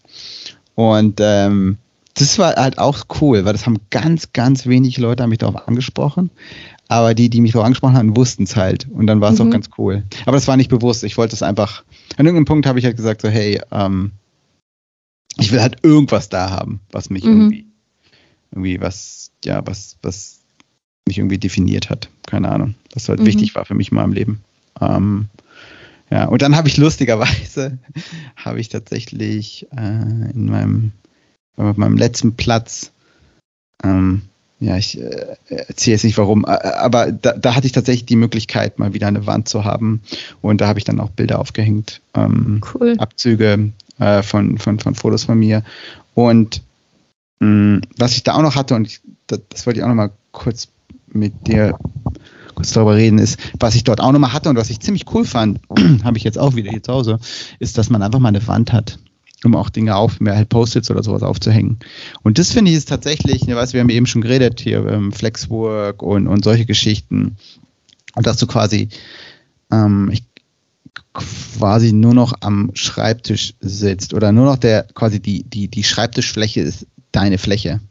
[0.76, 1.78] Und ähm,
[2.16, 5.68] das war halt auch cool, weil das haben ganz, ganz wenig Leute haben mich darauf
[5.68, 6.32] angesprochen.
[6.88, 8.88] Aber die, die mich darauf angesprochen haben, wussten es halt.
[8.90, 9.48] Und dann war es mhm.
[9.48, 10.04] auch ganz cool.
[10.26, 11.04] Aber das war nicht bewusst.
[11.04, 11.84] Ich wollte es einfach.
[12.16, 14.12] An irgendeinem Punkt habe ich halt gesagt, so, hey, ähm,
[15.38, 17.42] ich will halt irgendwas da haben, was mich mhm.
[17.42, 17.68] irgendwie,
[18.52, 20.37] irgendwie was, ja, was, was
[21.08, 22.10] mich irgendwie definiert hat.
[22.26, 22.76] Keine Ahnung.
[22.94, 23.26] Was halt mhm.
[23.26, 24.42] wichtig war für mich mal im Leben.
[24.82, 25.28] Ähm,
[26.10, 27.78] Ja, und dann habe ich lustigerweise,
[28.36, 30.92] habe ich tatsächlich äh, in meinem,
[31.58, 32.92] auf meinem letzten Platz,
[33.84, 34.22] ähm,
[34.60, 38.16] ja, ich äh, erzähle jetzt nicht warum, äh, aber da, da hatte ich tatsächlich die
[38.16, 40.02] Möglichkeit, mal wieder eine Wand zu haben.
[40.42, 42.02] Und da habe ich dann auch Bilder aufgehängt.
[42.16, 42.96] Ähm, cool.
[42.98, 45.64] Abzüge äh, von, von, von Fotos von mir.
[46.16, 46.64] Und
[47.40, 49.90] mh, mm, was ich da auch noch hatte, und ich, das, das wollte ich auch
[49.90, 50.70] noch mal kurz
[51.08, 51.78] mit dir
[52.58, 55.26] kurz darüber reden, ist, was ich dort auch nochmal hatte und was ich ziemlich cool
[55.26, 55.60] fand,
[56.04, 57.20] habe ich jetzt auch wieder hier zu Hause,
[57.60, 58.98] ist, dass man einfach mal eine Wand hat,
[59.44, 61.78] um auch Dinge auf, mehr halt Post-its oder sowas aufzuhängen.
[62.24, 65.12] Und das finde ich ist tatsächlich, ne, weißt, wir haben eben schon geredet hier, ähm,
[65.12, 67.38] Flexwork und, und solche Geschichten.
[68.16, 68.90] Und dass du quasi,
[69.72, 70.24] ähm, ich,
[71.14, 76.62] quasi nur noch am Schreibtisch sitzt oder nur noch der, quasi die, die, die Schreibtischfläche
[76.62, 77.82] ist deine Fläche.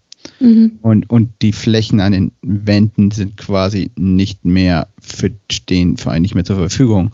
[0.41, 0.79] Mhm.
[0.83, 6.23] Und, und die Flächen an den Wänden sind quasi nicht mehr für, stehen für einen
[6.23, 7.13] nicht mehr zur Verfügung.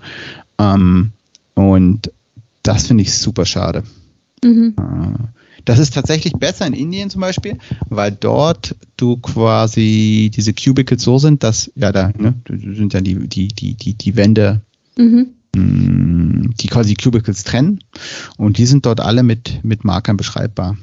[0.58, 1.10] Ähm,
[1.54, 2.10] und
[2.62, 3.82] das finde ich super schade.
[4.42, 4.74] Mhm.
[4.78, 5.26] Äh,
[5.64, 11.18] das ist tatsächlich besser in Indien zum Beispiel, weil dort du quasi diese Cubicles so
[11.18, 14.60] sind, dass, ja, da ne, sind ja die, die, die, die, die Wände,
[14.96, 15.28] mhm.
[15.54, 17.80] Mm, die quasi Cubicles trennen
[18.38, 20.76] und die sind dort alle mit, mit Markern beschreibbar.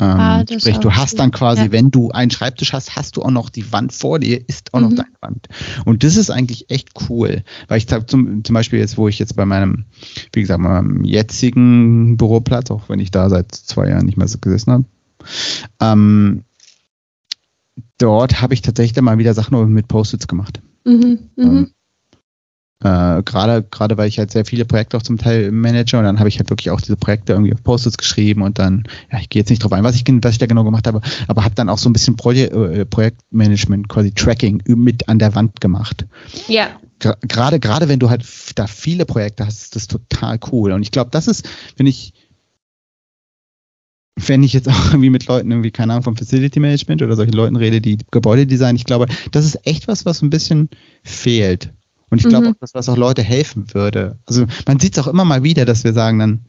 [0.00, 1.72] Ähm, ah, sprich, du hast dann quasi, ja.
[1.72, 4.80] wenn du einen Schreibtisch hast, hast du auch noch die Wand vor dir, ist auch
[4.80, 4.88] mhm.
[4.88, 5.48] noch deine Wand.
[5.84, 9.36] Und das ist eigentlich echt cool, weil ich zum, zum Beispiel jetzt, wo ich jetzt
[9.36, 9.84] bei meinem,
[10.32, 14.38] wie gesagt, meinem jetzigen Büroplatz, auch wenn ich da seit zwei Jahren nicht mehr so
[14.38, 14.84] gesessen habe,
[15.80, 16.42] ähm,
[17.98, 20.60] dort habe ich tatsächlich mal wieder Sachen mit Post-its gemacht.
[20.84, 21.44] Mhm, mhm.
[21.44, 21.70] ähm,
[22.84, 26.18] äh, gerade, gerade weil ich halt sehr viele Projekte auch zum Teil manage und dann
[26.18, 29.30] habe ich halt wirklich auch diese Projekte irgendwie auf Post-its geschrieben und dann, ja, ich
[29.30, 31.54] gehe jetzt nicht drauf ein, was ich, was ich da genau gemacht habe, aber habe
[31.54, 36.04] dann auch so ein bisschen Proje äh, Projektmanagement, quasi Tracking mit an der Wand gemacht.
[36.46, 36.68] Ja.
[36.98, 40.72] Gerade, gerade wenn du halt da viele Projekte hast, ist das total cool.
[40.72, 42.12] Und ich glaube, das ist, wenn ich,
[44.16, 47.32] wenn ich jetzt auch irgendwie mit Leuten irgendwie, keine Ahnung, vom Facility Management oder solchen
[47.32, 50.68] Leuten rede, die Gebäude designen, ich glaube, das ist echt was, was ein bisschen
[51.02, 51.72] fehlt.
[52.10, 52.52] Und ich glaube mhm.
[52.52, 54.18] auch, dass das auch Leute helfen würde.
[54.26, 56.44] Also man sieht es auch immer mal wieder, dass wir sagen dann,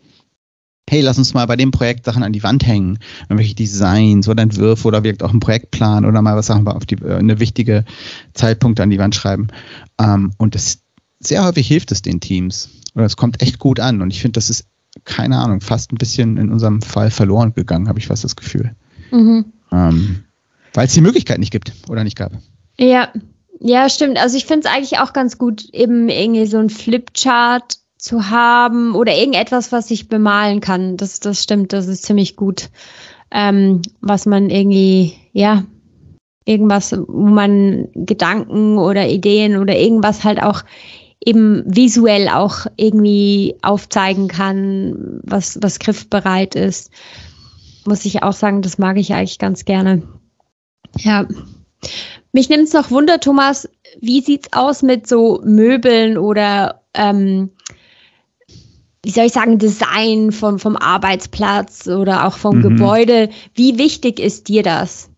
[0.90, 4.44] hey, lass uns mal bei dem Projekt Sachen an die Wand hängen, irgendwelche Designs oder
[4.44, 7.40] Entwürfe oder wirkt auch einen Projektplan oder mal was sagen wir auf die, äh, eine
[7.40, 7.86] wichtige
[8.34, 9.48] Zeitpunkt an die Wand schreiben.
[10.00, 10.80] Ähm, und das
[11.20, 12.70] sehr häufig hilft es den Teams.
[12.94, 14.02] Oder es kommt echt gut an.
[14.02, 14.66] Und ich finde, das ist,
[15.04, 18.76] keine Ahnung, fast ein bisschen in unserem Fall verloren gegangen, habe ich fast das Gefühl.
[19.12, 19.46] Mhm.
[19.72, 20.24] Ähm,
[20.74, 22.34] Weil es die Möglichkeit nicht gibt oder nicht gab.
[22.78, 23.12] Ja,
[23.60, 24.18] ja, stimmt.
[24.18, 28.94] Also ich finde es eigentlich auch ganz gut, eben irgendwie so ein Flipchart zu haben
[28.96, 30.98] oder irgendetwas, was ich bemalen kann.
[30.98, 32.70] Das, das stimmt, das ist ziemlich gut.
[33.32, 35.64] Ähm, was man irgendwie, ja,
[36.46, 40.64] irgendwas, wo man Gedanken oder Ideen oder irgendwas halt auch
[41.26, 46.92] eben visuell auch irgendwie aufzeigen kann, was, was griffbereit ist.
[47.86, 50.04] Muss ich auch sagen, das mag ich eigentlich ganz gerne.
[51.00, 51.28] Ja.
[52.36, 53.70] Mich nimmt es noch Wunder, Thomas,
[54.02, 57.52] wie sieht's aus mit so Möbeln oder ähm,
[59.04, 62.62] wie soll ich sagen, Design vom, vom Arbeitsplatz oder auch vom mhm.
[62.64, 63.30] Gebäude?
[63.54, 65.10] Wie wichtig ist dir das?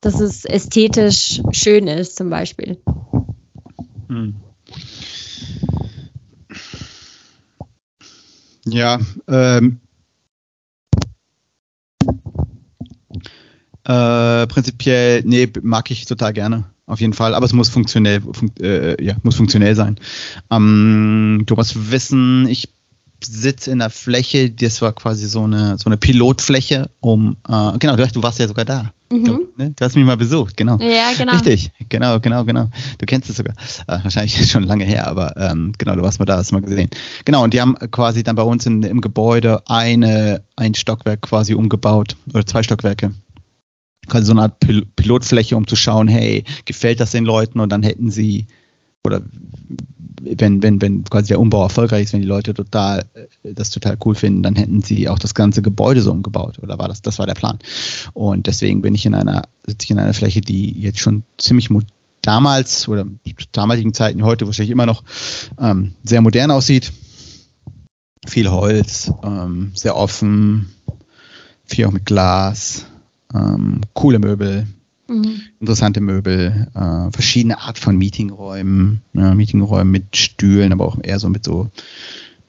[0.00, 2.76] Dass es ästhetisch schön ist, zum Beispiel.
[4.08, 4.34] Hm.
[8.64, 9.78] Ja, ähm,
[13.88, 16.64] Äh, prinzipiell, nee, mag ich total gerne.
[16.86, 17.34] Auf jeden Fall.
[17.34, 19.96] Aber es muss funktionell, fun äh, ja, muss funktionell sein.
[20.50, 22.68] Ähm, du musst wissen, ich
[23.24, 27.96] sitze in der Fläche, das war quasi so eine, so eine Pilotfläche, um, äh, genau,
[27.96, 28.92] du, du warst ja sogar da.
[29.10, 29.24] Mhm.
[29.24, 29.70] Du, ne?
[29.74, 30.78] du, hast mich mal besucht, genau.
[30.78, 31.32] Ja, genau.
[31.32, 32.68] Richtig, genau, genau, genau.
[32.98, 33.54] Du kennst es sogar.
[33.86, 36.90] Äh, wahrscheinlich schon lange her, aber ähm, genau, du warst mal da, hast mal gesehen.
[37.24, 41.54] Genau, und die haben quasi dann bei uns in, im Gebäude eine, ein Stockwerk quasi
[41.54, 43.12] umgebaut, oder zwei Stockwerke
[44.08, 47.60] quasi so eine Art Pil Pilotfläche, um zu schauen, hey, gefällt das den Leuten?
[47.60, 48.46] Und dann hätten sie,
[49.04, 49.22] oder
[50.22, 53.96] wenn, wenn, wenn quasi der Umbau erfolgreich ist, wenn die Leute total, äh, das total
[54.04, 56.58] cool finden, dann hätten sie auch das ganze Gebäude so umgebaut.
[56.62, 57.58] Oder war das, das war der Plan.
[58.14, 61.70] Und deswegen bin ich in einer, sitze ich in einer Fläche, die jetzt schon ziemlich
[62.22, 63.06] damals oder
[63.52, 65.02] damaligen Zeiten, heute wahrscheinlich immer noch
[65.58, 66.92] ähm, sehr modern aussieht.
[68.26, 70.74] Viel Holz, ähm, sehr offen,
[71.64, 72.86] viel auch mit Glas,
[73.34, 74.66] ähm, coole Möbel,
[75.08, 75.42] mhm.
[75.60, 81.28] interessante Möbel, äh, verschiedene Art von Meetingräumen, ja, Meetingräumen mit Stühlen, aber auch eher so
[81.28, 81.70] mit so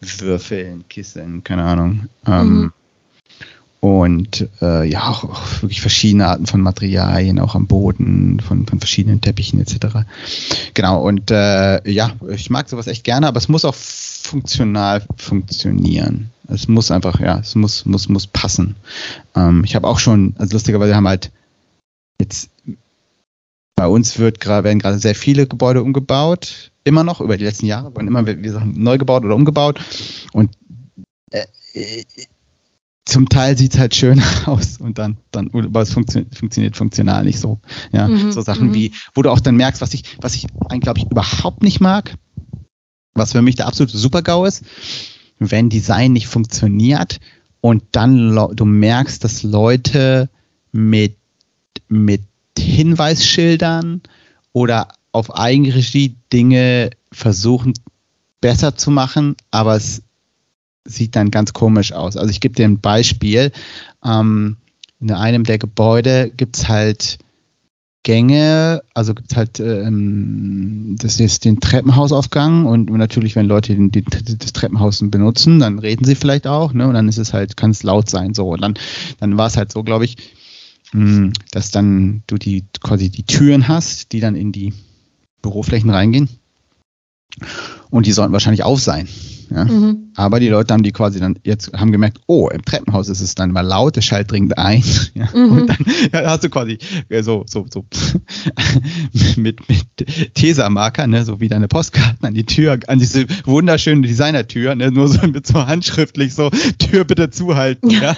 [0.01, 2.07] Würfeln, Kissen, keine Ahnung.
[2.25, 2.73] Ähm, mhm.
[3.81, 8.79] Und äh, ja, auch, auch, wirklich verschiedene Arten von Materialien, auch am Boden, von, von
[8.79, 9.99] verschiedenen Teppichen etc.
[10.73, 16.29] Genau, und äh, ja, ich mag sowas echt gerne, aber es muss auch funktional funktionieren.
[16.49, 18.75] Es muss einfach, ja, es muss, muss, muss passen.
[19.35, 21.31] Ähm, ich habe auch schon, also lustigerweise haben halt
[22.19, 22.49] jetzt
[23.75, 27.95] bei uns wird werden gerade sehr viele Gebäude umgebaut, immer noch über die letzten Jahre,
[27.95, 29.79] wurden immer wir sagen, neu gebaut oder umgebaut.
[30.33, 30.51] Und
[31.31, 31.45] äh,
[33.05, 37.23] zum Teil sieht es halt schön aus und dann, dann aber es funktioniert, funktioniert funktional
[37.23, 37.59] nicht so.
[37.93, 38.73] Ja, mhm, so Sachen mhm.
[38.73, 41.79] wie, wo du auch dann merkst, was ich, was ich eigentlich, glaube ich, überhaupt nicht
[41.79, 42.15] mag,
[43.13, 44.63] was für mich der absolute Super-GAU ist,
[45.39, 47.19] wenn Design nicht funktioniert
[47.61, 50.29] und dann du merkst, dass Leute
[50.71, 51.15] mit,
[51.87, 52.23] mit
[52.57, 54.01] Hinweisschildern
[54.53, 57.73] oder auf Eigenregie Dinge versuchen
[58.41, 60.03] besser zu machen, aber es
[60.85, 62.17] sieht dann ganz komisch aus.
[62.17, 63.51] Also ich gebe dir ein Beispiel.
[64.03, 64.57] Ähm,
[64.99, 67.19] in einem der Gebäude gibt es halt
[68.03, 73.91] Gänge, also gibt es halt ähm, das ist den Treppenhausaufgang und natürlich, wenn Leute den,
[73.91, 76.87] den, das Treppenhaus benutzen, dann reden sie vielleicht auch, ne?
[76.87, 78.33] Und dann ist es halt, kann es laut sein.
[78.33, 78.49] So.
[78.49, 78.75] Und dann,
[79.19, 80.17] dann war es halt so, glaube ich,
[80.93, 84.73] mh, hm, dass dann du die quasi die Türen hast, die dann in die
[85.41, 86.29] Büroflächen reingehen.
[87.89, 89.07] Und die sollten wahrscheinlich auf sein.
[89.49, 89.65] Ja?
[89.65, 90.08] Mhm.
[90.19, 93.35] Aber die Leute haben die quasi dann jetzt haben gemerkt, oh, im Treppenhaus ist es
[93.35, 94.83] dann mal laut, es schallt dringend ein.
[95.15, 95.27] Ja?
[95.33, 95.51] Mhm.
[95.51, 95.77] Und dann
[96.13, 96.77] ja, hast du quasi
[97.09, 97.85] äh, so, so, so
[99.37, 104.75] mit, mit Tesa-Marker, ne, so wie deine Postkarten an die Tür, an diese wunderschöne Designertür,
[104.75, 107.89] ne, nur so mit so handschriftlich so, Tür bitte zuhalten.
[107.89, 108.15] Ja,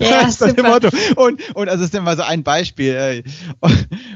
[0.00, 0.22] ja.
[0.22, 0.88] das ist Motto.
[1.16, 3.22] Und, und also ist immer so ein Beispiel.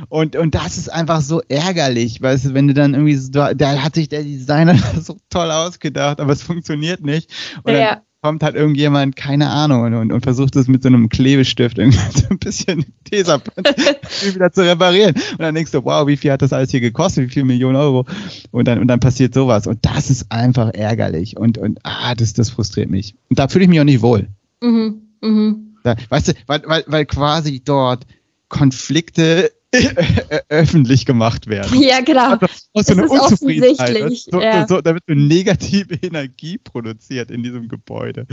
[0.08, 3.82] Und, und das ist einfach so ärgerlich, weißt du, wenn du dann irgendwie so, da
[3.82, 7.30] hat sich der Designer so toll ausgedacht, aber es funktioniert nicht.
[7.62, 7.94] Und ja.
[7.94, 11.98] dann kommt halt irgendjemand, keine Ahnung, und, und versucht es mit so einem Klebestift irgendwie
[12.14, 13.40] so ein bisschen Tesa
[14.34, 15.14] wieder zu reparieren.
[15.14, 17.28] Und dann denkst du, wow, wie viel hat das alles hier gekostet?
[17.28, 18.06] Wie viel Millionen Euro?
[18.50, 19.66] Und dann, und dann passiert sowas.
[19.66, 21.36] Und das ist einfach ärgerlich.
[21.36, 23.14] Und, und ah, das, das frustriert mich.
[23.28, 24.28] Und da fühle ich mich auch nicht wohl.
[24.60, 25.02] Mhm.
[25.22, 25.76] Mhm.
[25.82, 28.06] Da, weißt du, weil, weil, weil quasi dort
[28.48, 29.50] Konflikte
[30.48, 31.80] öffentlich gemacht werden.
[31.80, 32.32] Ja, genau.
[32.32, 34.12] Also, aus so eine Unzufriedenheit.
[34.16, 34.66] So, ja.
[34.66, 38.26] so, da wird so negative Energie produziert in diesem Gebäude.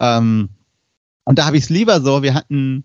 [0.00, 0.48] Ähm,
[1.24, 2.84] und da habe ich es lieber so, wir hatten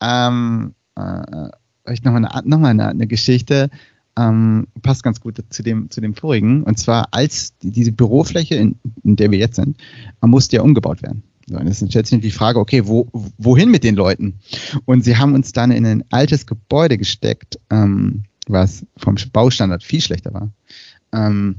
[0.00, 1.48] ähm, äh,
[1.92, 3.70] ich noch, eine, noch mal eine, eine Geschichte,
[4.18, 6.62] ähm, passt ganz gut zu dem, zu dem vorigen.
[6.62, 9.76] Und zwar, als die, diese Bürofläche, in, in der wir jetzt sind,
[10.20, 11.22] musste ja umgebaut werden.
[11.48, 14.40] So, und jetzt stellt sich die Frage, okay, wo, wohin mit den Leuten?
[14.84, 20.00] Und sie haben uns dann in ein altes Gebäude gesteckt, ähm, was vom Baustandard viel
[20.00, 20.50] schlechter war.
[21.12, 21.56] Ähm,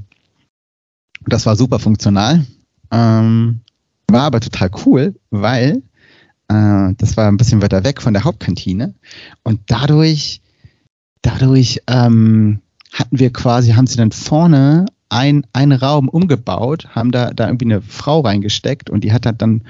[1.26, 2.44] das war super funktional,
[2.90, 3.60] ähm,
[4.08, 5.82] war aber total cool, weil
[6.48, 8.94] äh, das war ein bisschen weiter weg von der Hauptkantine
[9.42, 10.40] und dadurch,
[11.22, 12.60] dadurch ähm,
[12.92, 17.66] hatten wir quasi, haben sie dann vorne ein, einen Raum umgebaut, haben da, da irgendwie
[17.66, 19.62] eine Frau reingesteckt und die hat dann,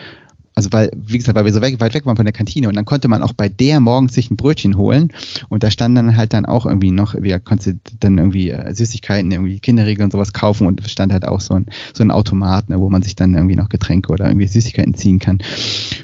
[0.55, 2.75] also weil, wie gesagt, weil wir so weg, weit weg waren von der Kantine und
[2.75, 5.13] dann konnte man auch bei der morgens sich ein Brötchen holen
[5.49, 9.31] und da stand dann halt dann auch irgendwie noch, wir konnte dann irgendwie äh, Süßigkeiten,
[9.31, 12.81] irgendwie Kinderriegel und sowas kaufen und stand halt auch so ein, so ein Automat, ne,
[12.81, 15.39] wo man sich dann irgendwie noch Getränke oder irgendwie Süßigkeiten ziehen kann.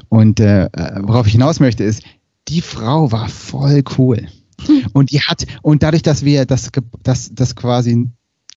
[0.08, 2.04] Und äh, äh worauf ich hinaus möchte ist,
[2.48, 4.28] die Frau war voll cool.
[4.66, 4.82] Hm.
[4.92, 6.70] Und die hat, und dadurch, dass wir das,
[7.02, 8.08] das, das quasi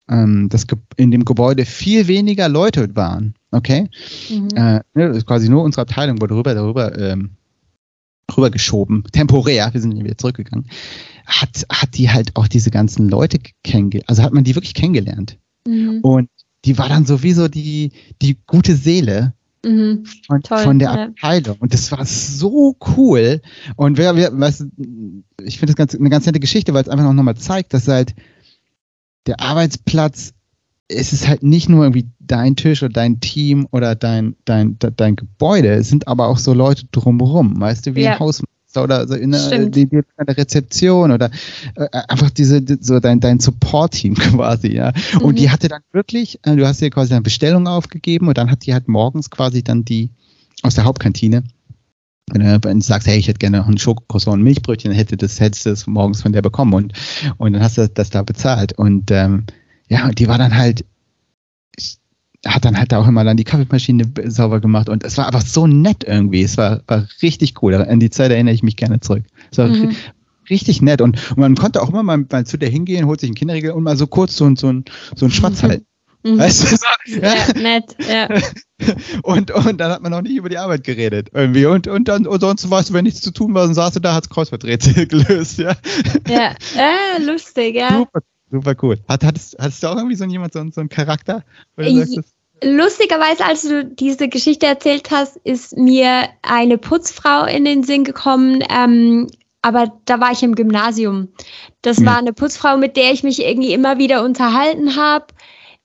[0.09, 0.65] ähm, dass
[0.97, 3.35] in dem Gebäude viel weniger Leute waren.
[3.51, 3.89] Okay?
[4.29, 4.49] Mhm.
[4.55, 7.31] Äh, ne, quasi nur unsere Abteilung wurde rüber, darüber ähm,
[8.35, 10.67] rübergeschoben, temporär, wir sind wieder zurückgegangen,
[11.25, 15.37] hat, hat die halt auch diese ganzen Leute kennengelernt, also hat man die wirklich kennengelernt.
[15.67, 15.99] Mhm.
[16.01, 16.29] Und
[16.65, 17.91] die war dann sowieso die,
[18.21, 20.05] die gute Seele mhm.
[20.25, 21.03] von, Toll, von der ja.
[21.05, 21.57] Abteilung.
[21.59, 23.41] Und das war so cool.
[23.75, 24.65] Und wer, wer weißt,
[25.43, 27.87] ich finde das ganz, eine ganz nette Geschichte, weil es einfach noch nochmal zeigt, dass
[27.87, 28.15] halt
[29.25, 30.33] der Arbeitsplatz
[30.87, 35.15] es ist halt nicht nur irgendwie dein Tisch oder dein Team oder dein, dein, dein
[35.15, 38.13] Gebäude, es sind aber auch so Leute drumherum, weißt du, wie ja.
[38.13, 41.31] ein Hausmeister oder so in der, die, die, der Rezeption oder
[41.75, 44.93] äh, einfach diese, so dein, dein Support-Team quasi, ja.
[45.21, 45.35] Und mhm.
[45.37, 48.65] die hatte dann wirklich, äh, du hast dir quasi eine Bestellung aufgegeben und dann hat
[48.65, 50.09] die halt morgens quasi dann die
[50.61, 51.43] aus der Hauptkantine
[52.31, 54.91] wenn du, wenn du sagst, hey, ich hätte gerne noch einen Schokokroissant und ein Milchbrötchen,
[54.91, 56.93] dann hätte das, hättest du das morgens von der bekommen und,
[57.37, 58.73] und dann hast du das da bezahlt.
[58.73, 59.43] Und ähm,
[59.89, 60.85] ja, die war dann halt,
[62.45, 65.67] hat dann halt auch immer dann die Kaffeemaschine sauber gemacht und es war einfach so
[65.67, 66.41] nett irgendwie.
[66.41, 67.75] Es war, war richtig cool.
[67.75, 69.23] An die Zeit erinnere ich mich gerne zurück.
[69.51, 69.95] Es war mhm.
[70.49, 73.29] richtig nett und, und, man konnte auch immer mal, mal zu der hingehen, holt sich
[73.29, 74.85] einen Kinderriegel und mal so kurz so, so, ein,
[75.15, 75.67] so ein Schwatz mhm.
[75.67, 75.85] halten.
[76.25, 76.39] Mhm.
[76.39, 76.85] Weißt du, so,
[77.21, 78.27] ja, ja, nett, ja.
[79.23, 81.29] Und, und dann hat man auch nicht über die Arbeit geredet.
[81.33, 81.65] Irgendwie.
[81.65, 83.99] Und, und dann, und sonst weißt du, wenn nichts zu tun war, dann saß du
[84.01, 85.75] da, hat's Kreuzworträtsel gelöst, ja.
[86.27, 87.99] Ja, äh, lustig, ja.
[87.99, 88.19] Super,
[88.51, 88.99] super cool.
[89.07, 91.45] Hat, hattest, hattest du auch irgendwie so jemand, so, so einen Charakter?
[91.77, 98.61] Lustigerweise, als du diese Geschichte erzählt hast, ist mir eine Putzfrau in den Sinn gekommen,
[98.69, 99.27] ähm,
[99.61, 101.29] aber da war ich im Gymnasium.
[101.81, 102.07] Das ja.
[102.07, 105.27] war eine Putzfrau, mit der ich mich irgendwie immer wieder unterhalten habe.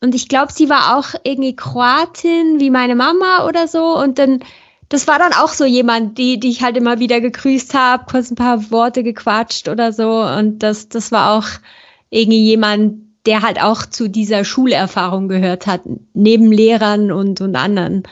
[0.03, 3.99] Und ich glaube, sie war auch irgendwie Kroatin, wie meine Mama oder so.
[3.99, 4.43] Und dann,
[4.89, 8.31] das war dann auch so jemand, die, die ich halt immer wieder gegrüßt habe, kurz
[8.31, 10.23] ein paar Worte gequatscht oder so.
[10.23, 11.47] Und das, das war auch
[12.09, 15.83] irgendwie jemand, der halt auch zu dieser Schulerfahrung gehört hat,
[16.15, 18.05] neben Lehrern und, und anderen.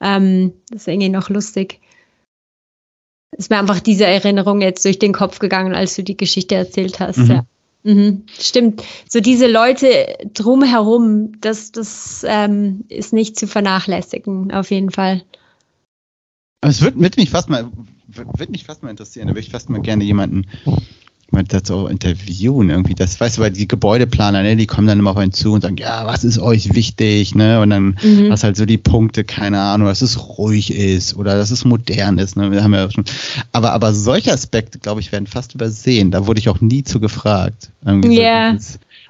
[0.00, 1.80] Ähm, das ist irgendwie noch lustig.
[3.36, 6.98] Ist mir einfach diese Erinnerung jetzt durch den Kopf gegangen, als du die Geschichte erzählt
[6.98, 7.18] hast.
[7.18, 7.30] Mhm.
[7.30, 7.46] Ja.
[7.86, 8.24] Mhm.
[8.36, 8.82] Stimmt.
[9.08, 15.22] So diese Leute drumherum, das, das ähm, ist nicht zu vernachlässigen, auf jeden Fall.
[16.62, 17.70] es wird, wird mich fast mal,
[18.08, 19.28] wird mich fast mal interessieren.
[19.28, 20.46] Da würde ich fast mal gerne jemanden
[21.30, 22.94] man das so interviewen irgendwie.
[22.94, 25.62] Das weißt du, weil die Gebäudeplaner, ne, die kommen dann immer auf einen zu und
[25.62, 27.60] sagen, ja, was ist euch wichtig, ne?
[27.60, 28.30] Und dann mhm.
[28.30, 32.18] hast halt so die Punkte, keine Ahnung, dass es ruhig ist oder dass es modern
[32.18, 32.50] ist, ne?
[32.52, 33.04] Wir haben ja schon.
[33.52, 36.10] Aber, aber solche Aspekte, glaube ich, werden fast übersehen.
[36.10, 37.70] Da wurde ich auch nie zu gefragt.
[37.84, 37.94] Ja.
[37.94, 38.58] Yeah.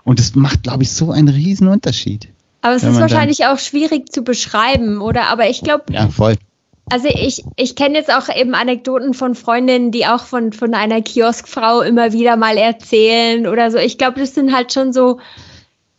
[0.05, 2.29] Und es macht, glaube ich, so einen riesen Unterschied.
[2.63, 5.29] Aber es ist wahrscheinlich auch schwierig zu beschreiben, oder?
[5.29, 6.37] Aber ich glaube, ja, voll.
[6.91, 11.03] Also ich, ich kenne jetzt auch eben Anekdoten von Freundinnen, die auch von, von einer
[11.03, 13.79] Kioskfrau immer wieder mal erzählen oder so.
[13.79, 15.19] Ich glaube, das sind halt schon so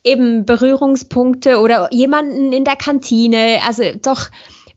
[0.06, 3.60] eben Berührungspunkte oder jemanden in der Kantine.
[3.68, 4.30] Also doch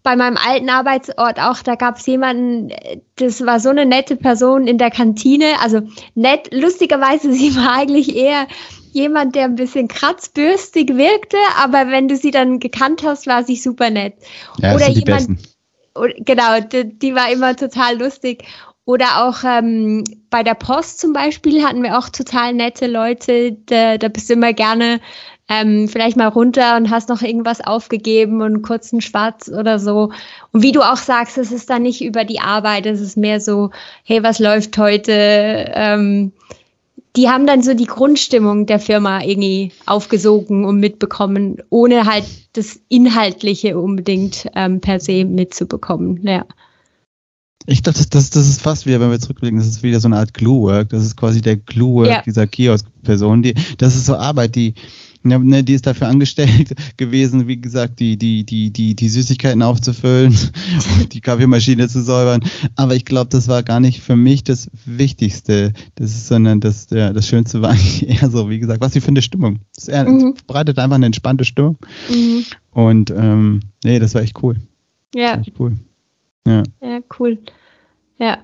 [0.03, 2.73] bei meinem alten Arbeitsort auch, da gab es jemanden,
[3.17, 5.47] das war so eine nette Person in der Kantine.
[5.63, 5.83] Also
[6.17, 8.49] nett, lustigerweise, sie war eigentlich eher
[8.93, 13.55] jemand, der ein bisschen kratzbürstig wirkte, aber wenn du sie dann gekannt hast, war sie
[13.55, 14.15] super nett.
[14.59, 15.39] Ja, oder jemand,
[15.95, 18.45] genau, die, die, war immer total lustig.
[18.85, 23.53] Oder auch ähm, bei der Post zum Beispiel hatten wir auch total nette Leute.
[23.67, 25.01] Da, da bist du immer gerne
[25.51, 30.13] ähm, vielleicht mal runter und hast noch irgendwas aufgegeben und kurz einen Schwarz oder so.
[30.53, 33.41] Und wie du auch sagst, es ist dann nicht über die Arbeit, es ist mehr
[33.41, 33.71] so,
[34.05, 35.13] hey, was läuft heute?
[35.13, 36.33] Ähm,
[37.17, 42.81] die haben dann so die Grundstimmung der Firma irgendwie aufgesogen und mitbekommen, ohne halt das
[42.89, 46.27] Inhaltliche unbedingt ähm, per se mitzubekommen.
[46.27, 46.45] Ja.
[47.67, 50.17] Ich dachte, das, das ist fast wieder, wenn wir zurückblicken, das ist wieder so eine
[50.17, 50.89] Art Glue-Work.
[50.89, 52.23] Das ist quasi der Glue-Work ja.
[52.23, 53.43] dieser Kiosk-Person.
[53.43, 54.75] Die, das ist so Arbeit, die,
[55.23, 59.63] ja, ne, die ist dafür angestellt gewesen, wie gesagt, die, die, die, die, die Süßigkeiten
[59.63, 60.37] aufzufüllen
[60.99, 62.41] und die Kaffeemaschine zu säubern.
[62.77, 65.75] Aber ich glaube, das war gar nicht für mich das Wichtigste.
[65.97, 69.01] Das ist, sondern das, ja, das Schönste war eigentlich eher so, wie gesagt, was sie
[69.01, 69.61] für eine Stimmung.
[69.87, 70.35] Eher, mhm.
[70.47, 71.77] breitet einfach eine entspannte Stimmung.
[72.09, 72.45] Mhm.
[72.71, 74.57] Und ähm, nee, das war echt cool.
[75.15, 75.39] Ja.
[75.39, 75.77] Echt cool.
[76.47, 76.63] Ja.
[76.81, 77.39] ja, cool.
[78.19, 78.39] Ja.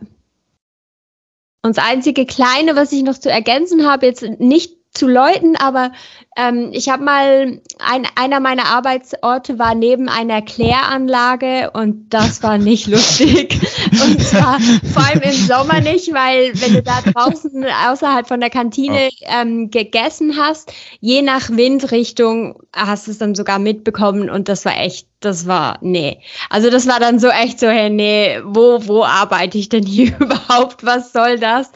[1.62, 5.92] Und das einzige Kleine, was ich noch zu ergänzen habe, jetzt nicht zu Leuten, aber
[6.36, 12.58] ähm, ich habe mal, ein, einer meiner Arbeitsorte war neben einer Kläranlage und das war
[12.58, 13.58] nicht lustig.
[13.92, 14.58] Und zwar
[14.92, 19.70] vor allem im Sommer nicht, weil wenn du da draußen außerhalb von der Kantine ähm,
[19.70, 25.08] gegessen hast, je nach Windrichtung hast du es dann sogar mitbekommen und das war echt,
[25.26, 26.22] das war, nee.
[26.48, 30.16] Also das war dann so echt so, hey, nee, wo, wo arbeite ich denn hier
[30.20, 30.84] überhaupt?
[30.84, 31.70] Was soll das?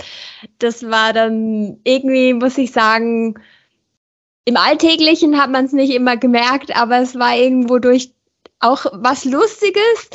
[0.58, 3.34] Das war dann irgendwie, muss ich sagen,
[4.44, 8.12] im Alltäglichen hat man es nicht immer gemerkt, aber es war irgendwo durch
[8.60, 10.10] auch was Lustiges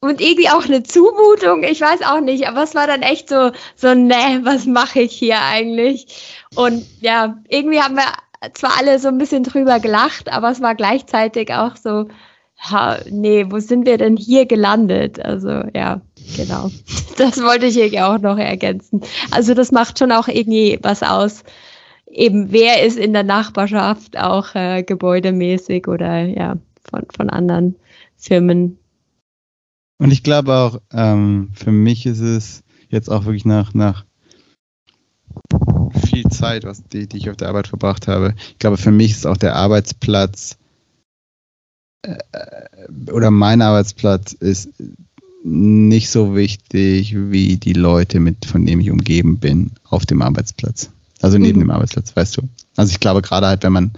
[0.00, 1.64] und irgendwie auch eine Zumutung.
[1.64, 5.12] Ich weiß auch nicht, aber es war dann echt so, so, ne, was mache ich
[5.12, 6.06] hier eigentlich?
[6.54, 8.04] Und ja, irgendwie haben wir
[8.54, 12.06] zwar alle so ein bisschen drüber gelacht, aber es war gleichzeitig auch so,
[12.58, 15.20] ha, nee, wo sind wir denn hier gelandet?
[15.24, 16.00] Also ja,
[16.36, 16.70] genau.
[17.16, 19.00] Das wollte ich irgendwie auch noch ergänzen.
[19.32, 21.42] Also das macht schon auch irgendwie was aus.
[22.06, 26.56] Eben, wer ist in der Nachbarschaft auch äh, gebäudemäßig oder ja,
[26.88, 27.74] von, von anderen
[28.16, 28.78] Firmen.
[29.98, 34.04] Und ich glaube auch, ähm, für mich ist es jetzt auch wirklich nach, nach
[36.06, 38.34] viel Zeit, was die, die ich auf der Arbeit verbracht habe.
[38.50, 40.56] Ich glaube, für mich ist auch der Arbeitsplatz
[43.12, 44.70] oder mein Arbeitsplatz ist
[45.44, 50.90] nicht so wichtig wie die Leute, mit, von denen ich umgeben bin, auf dem Arbeitsplatz.
[51.20, 51.64] Also neben mhm.
[51.64, 52.42] dem Arbeitsplatz, weißt du.
[52.76, 53.92] Also ich glaube gerade halt, wenn man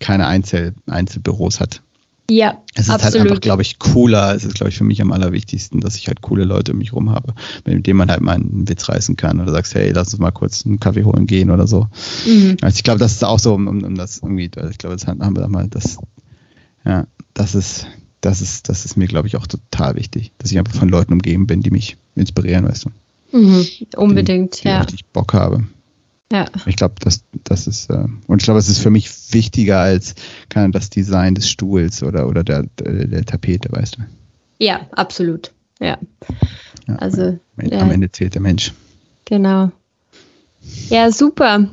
[0.00, 1.82] keine Einzel Einzelbüros hat.
[2.30, 3.20] Ja, es ist halt absolut.
[3.20, 4.34] halt einfach, glaube ich, cooler.
[4.34, 6.92] Es ist, glaube ich, für mich am allerwichtigsten, dass ich halt coole Leute um mich
[6.92, 7.32] rum habe,
[7.64, 10.30] mit denen man halt mal einen Witz reißen kann oder sagst, hey, lass uns mal
[10.30, 11.86] kurz einen Kaffee holen gehen oder so.
[12.26, 12.58] Mhm.
[12.60, 15.36] Also ich glaube, das ist auch so, um, um das irgendwie, ich glaube, das haben
[15.36, 15.96] wir mal das,
[16.84, 17.06] ja,
[17.38, 17.86] das ist,
[18.20, 21.12] das ist, das ist mir, glaube ich, auch total wichtig, dass ich einfach von Leuten
[21.12, 22.90] umgeben bin, die mich inspirieren, weißt du.
[23.38, 23.66] Mhm,
[23.96, 24.86] unbedingt, die, die ja.
[24.92, 25.64] ich Bock habe.
[26.32, 26.46] Ja.
[26.66, 30.14] Ich glaube, das, das ist, äh, und ich glaube, es ist für mich wichtiger als
[30.48, 34.02] kann das Design des Stuhls oder, oder der, der, der Tapete, weißt du.
[34.58, 35.52] Ja, absolut.
[35.80, 35.96] Ja.
[36.86, 37.88] ja also am ja.
[37.88, 38.72] Ende zählt der Mensch.
[39.24, 39.70] Genau.
[40.90, 41.68] Ja, super.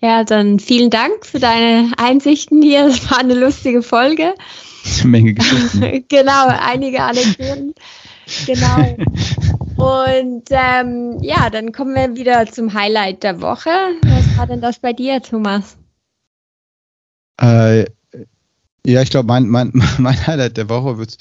[0.00, 2.88] Ja, dann vielen Dank für deine Einsichten hier.
[2.88, 4.34] Das war eine lustige Folge.
[5.00, 6.04] Eine Menge Geschichten.
[6.08, 7.74] genau, einige Anekdoten.
[8.46, 8.96] Genau.
[9.76, 13.70] Und ähm, ja, dann kommen wir wieder zum Highlight der Woche.
[14.02, 15.76] Was war denn das bei dir, Thomas?
[17.40, 17.86] Äh,
[18.84, 21.16] ja, ich glaube, mein, mein, mein Highlight der Woche wird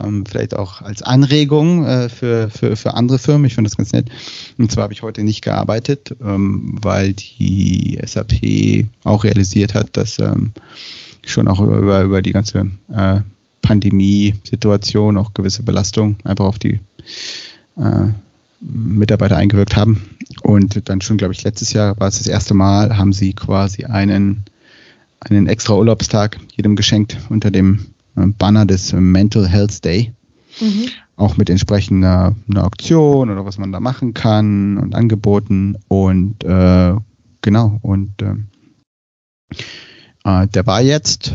[0.00, 3.46] ähm, vielleicht auch als Anregung äh, für, für, für andere Firmen.
[3.46, 4.08] Ich finde das ganz nett.
[4.58, 10.18] Und zwar habe ich heute nicht gearbeitet, ähm, weil die SAP auch realisiert hat, dass
[10.18, 10.52] ähm,
[11.30, 13.20] schon auch über, über die ganze äh,
[13.62, 16.80] Pandemie-Situation auch gewisse Belastung einfach auf die
[17.76, 18.06] äh,
[18.60, 20.02] Mitarbeiter eingewirkt haben.
[20.42, 23.84] Und dann schon, glaube ich, letztes Jahr war es das erste Mal, haben sie quasi
[23.84, 24.44] einen,
[25.20, 30.12] einen extra Urlaubstag jedem geschenkt unter dem äh, Banner des Mental Health Day.
[30.60, 30.88] Mhm.
[31.16, 35.76] Auch mit entsprechender einer Auktion oder was man da machen kann und Angeboten.
[35.88, 36.94] Und äh,
[37.42, 38.34] genau, und äh,
[40.24, 41.34] äh der war jetzt.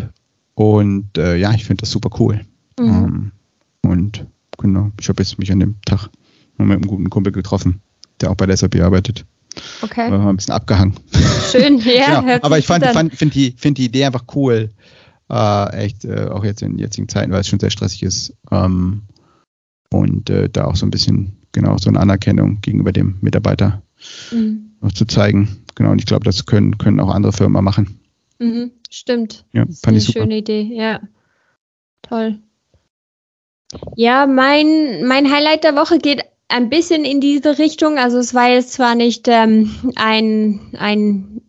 [0.56, 2.42] Und äh, ja, ich finde das super cool.
[2.80, 2.86] Mhm.
[2.86, 3.32] Ähm,
[3.82, 4.26] und
[4.58, 6.10] genau, ich habe jetzt mich an dem Tag
[6.58, 7.82] mit einem guten Kumpel getroffen,
[8.22, 9.26] der auch bei der SAP arbeitet.
[9.82, 10.10] Okay.
[10.10, 10.96] Wir haben ein bisschen abgehangen.
[11.52, 12.22] Schön, ja.
[12.22, 12.40] genau.
[12.42, 14.70] Aber ich fand, fand finde die, find die Idee einfach cool.
[15.30, 18.34] Äh, echt, äh, auch jetzt in jetzigen Zeiten, weil es schon sehr stressig ist.
[18.52, 19.04] Ähm,
[19.92, 23.84] und äh, da auch so ein bisschen, genau, so eine Anerkennung gegenüber dem Mitarbeiter
[24.32, 24.72] mhm.
[24.82, 25.64] noch zu zeigen.
[25.76, 28.00] Genau, und ich glaube, das können, können auch andere Firmen machen.
[28.40, 29.46] Mhm, stimmt.
[29.54, 31.02] Ja, das fand ist eine schöne Idee, ja.
[32.02, 32.40] Toll.
[33.96, 37.98] Ja, mein, mein Highlight der Woche geht ein bisschen in diese Richtung.
[37.98, 41.42] Also es war jetzt zwar nicht ähm, ein, ein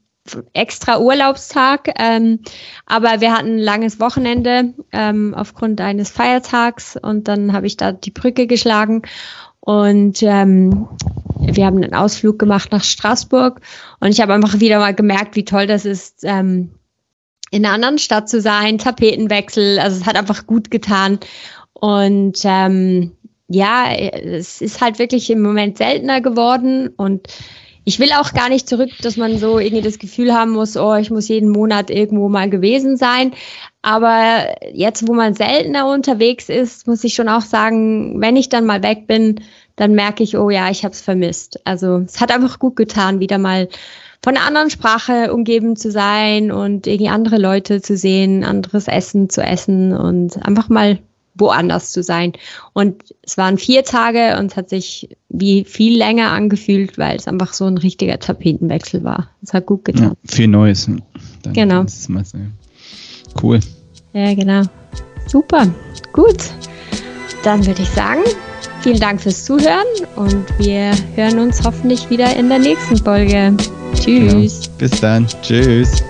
[0.55, 2.41] extra Urlaubstag, ähm,
[2.87, 7.93] aber wir hatten ein langes Wochenende ähm, aufgrund eines Feiertags und dann habe ich da
[7.93, 9.03] die Brücke geschlagen
[9.61, 10.89] und ähm,
[11.47, 13.61] wir haben einen Ausflug gemacht nach Straßburg
[14.01, 16.71] und ich habe einfach wieder mal gemerkt, wie toll das ist, ähm,
[17.51, 21.19] in einer anderen Stadt zu sein, Tapetenwechsel, also es hat einfach gut getan
[21.73, 23.13] und ähm,
[23.49, 27.29] ja, es ist halt wirklich im Moment seltener geworden und
[27.85, 30.95] ich will auch gar nicht zurück, dass man so irgendwie das Gefühl haben muss, oh,
[30.95, 33.33] ich muss jeden Monat irgendwo mal gewesen sein.
[33.83, 38.65] Aber jetzt, wo man seltener unterwegs ist, muss ich schon auch sagen, wenn ich dann
[38.65, 39.43] mal weg bin,
[39.77, 41.61] dann merke ich, oh ja, ich habe es vermisst.
[41.65, 43.69] Also es hat einfach gut getan, wieder mal
[44.23, 49.29] von einer anderen Sprache umgeben zu sein und irgendwie andere Leute zu sehen, anderes Essen
[49.29, 50.99] zu essen und einfach mal
[51.35, 52.33] woanders zu sein.
[52.73, 57.27] Und es waren vier Tage und es hat sich wie viel länger angefühlt, weil es
[57.27, 59.29] einfach so ein richtiger Tapetenwechsel war.
[59.43, 60.05] Es hat gut getan.
[60.05, 60.89] Ja, viel Neues.
[61.43, 61.85] Dann genau.
[63.43, 63.61] Cool.
[64.13, 64.63] Ja, genau.
[65.27, 65.67] Super.
[66.13, 66.51] Gut.
[67.43, 68.23] Dann würde ich sagen,
[68.83, 69.87] vielen Dank fürs Zuhören
[70.17, 73.55] und wir hören uns hoffentlich wieder in der nächsten Folge.
[73.95, 74.61] Tschüss.
[74.63, 74.79] Genau.
[74.79, 75.27] Bis dann.
[75.43, 76.03] Tschüss.